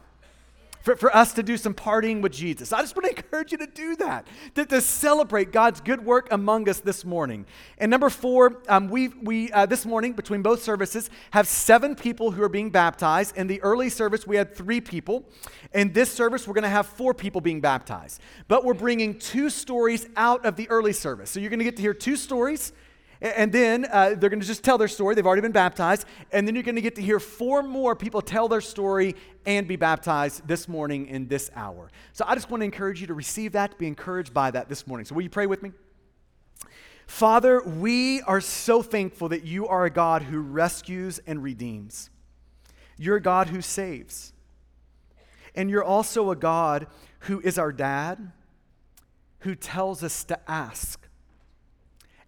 for, 0.84 0.96
for 0.96 1.16
us 1.16 1.32
to 1.32 1.42
do 1.42 1.56
some 1.56 1.72
partying 1.72 2.20
with 2.20 2.32
Jesus. 2.32 2.70
I 2.70 2.82
just 2.82 2.94
want 2.94 3.06
to 3.06 3.16
encourage 3.16 3.52
you 3.52 3.58
to 3.58 3.66
do 3.66 3.96
that, 3.96 4.26
to, 4.54 4.66
to 4.66 4.82
celebrate 4.82 5.50
God's 5.50 5.80
good 5.80 6.04
work 6.04 6.28
among 6.30 6.68
us 6.68 6.80
this 6.80 7.06
morning. 7.06 7.46
And 7.78 7.90
number 7.90 8.10
four, 8.10 8.60
um, 8.68 8.88
we, 8.88 9.08
we 9.08 9.50
uh, 9.52 9.64
this 9.64 9.86
morning, 9.86 10.12
between 10.12 10.42
both 10.42 10.62
services, 10.62 11.08
have 11.30 11.48
seven 11.48 11.96
people 11.96 12.32
who 12.32 12.42
are 12.42 12.50
being 12.50 12.68
baptized. 12.68 13.34
In 13.34 13.46
the 13.46 13.62
early 13.62 13.88
service, 13.88 14.26
we 14.26 14.36
had 14.36 14.54
three 14.54 14.80
people. 14.82 15.24
In 15.72 15.94
this 15.94 16.12
service, 16.12 16.46
we're 16.46 16.54
going 16.54 16.64
to 16.64 16.68
have 16.68 16.86
four 16.86 17.14
people 17.14 17.40
being 17.40 17.62
baptized. 17.62 18.20
But 18.46 18.62
we're 18.62 18.74
bringing 18.74 19.18
two 19.18 19.48
stories 19.48 20.06
out 20.18 20.44
of 20.44 20.56
the 20.56 20.68
early 20.68 20.92
service. 20.92 21.30
So 21.30 21.40
you're 21.40 21.50
going 21.50 21.60
to 21.60 21.64
get 21.64 21.76
to 21.76 21.82
hear 21.82 21.94
two 21.94 22.16
stories 22.16 22.74
and 23.24 23.50
then 23.50 23.86
uh, 23.90 24.10
they're 24.10 24.28
going 24.28 24.40
to 24.40 24.46
just 24.46 24.62
tell 24.62 24.76
their 24.76 24.86
story. 24.86 25.14
They've 25.14 25.26
already 25.26 25.40
been 25.40 25.50
baptized. 25.50 26.06
And 26.30 26.46
then 26.46 26.54
you're 26.54 26.62
going 26.62 26.74
to 26.74 26.82
get 26.82 26.94
to 26.96 27.02
hear 27.02 27.18
four 27.18 27.62
more 27.62 27.96
people 27.96 28.20
tell 28.20 28.48
their 28.48 28.60
story 28.60 29.16
and 29.46 29.66
be 29.66 29.76
baptized 29.76 30.46
this 30.46 30.68
morning 30.68 31.06
in 31.06 31.26
this 31.26 31.50
hour. 31.56 31.90
So 32.12 32.26
I 32.28 32.34
just 32.34 32.50
want 32.50 32.60
to 32.60 32.66
encourage 32.66 33.00
you 33.00 33.06
to 33.06 33.14
receive 33.14 33.52
that, 33.52 33.70
to 33.70 33.76
be 33.78 33.86
encouraged 33.86 34.34
by 34.34 34.50
that 34.50 34.68
this 34.68 34.86
morning. 34.86 35.06
So 35.06 35.14
will 35.14 35.22
you 35.22 35.30
pray 35.30 35.46
with 35.46 35.62
me? 35.62 35.72
Father, 37.06 37.62
we 37.62 38.20
are 38.22 38.42
so 38.42 38.82
thankful 38.82 39.30
that 39.30 39.44
you 39.44 39.66
are 39.68 39.86
a 39.86 39.90
God 39.90 40.22
who 40.22 40.40
rescues 40.40 41.18
and 41.26 41.42
redeems. 41.42 42.10
You're 42.98 43.16
a 43.16 43.22
God 43.22 43.48
who 43.48 43.62
saves. 43.62 44.34
And 45.54 45.70
you're 45.70 45.84
also 45.84 46.30
a 46.30 46.36
God 46.36 46.88
who 47.20 47.40
is 47.40 47.58
our 47.58 47.72
dad, 47.72 48.32
who 49.40 49.54
tells 49.54 50.02
us 50.04 50.24
to 50.24 50.38
ask 50.50 51.03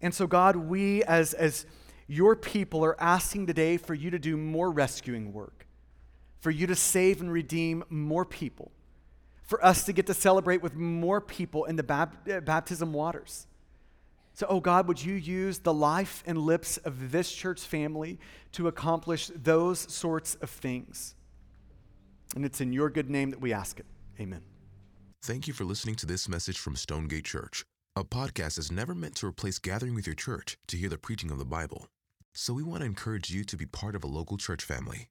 and 0.01 0.15
so, 0.15 0.27
God, 0.27 0.57
we 0.57 1.03
as, 1.05 1.35
as 1.35 1.67
your 2.07 2.37
people 2.37 2.85
are 2.85 3.01
asking 3.01 3.47
today 3.47 3.77
for 3.77 3.95
you 3.95 4.11
to 4.11 4.19
do 4.19 4.37
more 4.37 4.71
rescuing 4.71 5.33
work, 5.33 5.67
for 6.41 6.51
you 6.51 6.67
to 6.67 6.75
save 6.75 7.21
and 7.21 7.33
redeem 7.33 7.85
more 7.89 8.25
people, 8.25 8.71
for 9.43 9.65
us 9.65 9.85
to 9.85 9.93
get 9.93 10.07
to 10.07 10.15
celebrate 10.15 10.63
with 10.63 10.75
more 10.75 11.21
people 11.21 11.65
in 11.65 11.77
the 11.77 11.83
bap- 11.83 12.29
uh, 12.29 12.41
baptism 12.41 12.93
waters. 12.93 13.47
So, 14.35 14.47
oh 14.51 14.61
God, 14.61 14.87
would 14.87 15.03
you 15.03 15.15
use 15.15 15.61
the 15.61 15.73
life 15.73 16.23
and 16.27 16.37
lips 16.37 16.77
of 16.79 17.11
this 17.11 17.33
church 17.33 17.63
family 17.63 18.19
to 18.53 18.69
accomplish 18.69 19.31
those 19.35 19.81
sorts 19.93 20.35
of 20.37 20.51
things? 20.51 21.15
And 22.35 22.45
it's 22.45 22.61
in 22.61 22.73
your 22.73 22.91
good 22.91 23.09
name 23.09 23.31
that 23.31 23.41
we 23.41 23.55
ask 23.55 23.81
it. 23.81 23.87
Amen. 24.21 24.43
Thank 25.23 25.49
you 25.49 25.55
for 25.55 25.65
listening 25.65 25.95
to 25.97 26.07
this 26.07 26.29
message 26.29 26.59
from 26.59 26.77
Stonegate 26.77 27.25
Church. 27.25 27.65
A 27.99 28.05
podcast 28.05 28.59
is 28.59 28.71
never 28.71 28.95
meant 28.95 29.15
to 29.17 29.27
replace 29.27 29.59
gathering 29.59 29.95
with 29.95 30.07
your 30.07 30.15
church 30.15 30.59
to 30.67 30.77
hear 30.77 30.91
the 30.91 30.99
preaching 30.99 31.31
of 31.31 31.39
the 31.39 31.47
Bible. 31.47 31.87
So 32.35 32.53
we 32.53 32.63
want 32.63 32.81
to 32.81 32.87
encourage 32.87 33.31
you 33.31 33.43
to 33.45 33.57
be 33.57 33.65
part 33.65 33.95
of 33.95 34.05
a 34.05 34.07
local 34.07 34.37
church 34.37 34.63
family. 34.63 35.09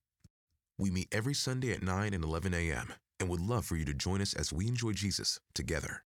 We 0.78 0.92
meet 0.92 1.08
every 1.12 1.34
Sunday 1.34 1.72
at 1.72 1.82
9 1.82 2.14
and 2.14 2.24
11 2.24 2.54
a.m. 2.54 2.94
and 3.20 3.28
would 3.28 3.40
love 3.40 3.66
for 3.66 3.76
you 3.76 3.86
to 3.86 3.94
join 3.96 4.22
us 4.22 4.36
as 4.36 4.54
we 4.54 4.68
enjoy 4.68 4.92
Jesus 4.92 5.40
together. 5.56 6.04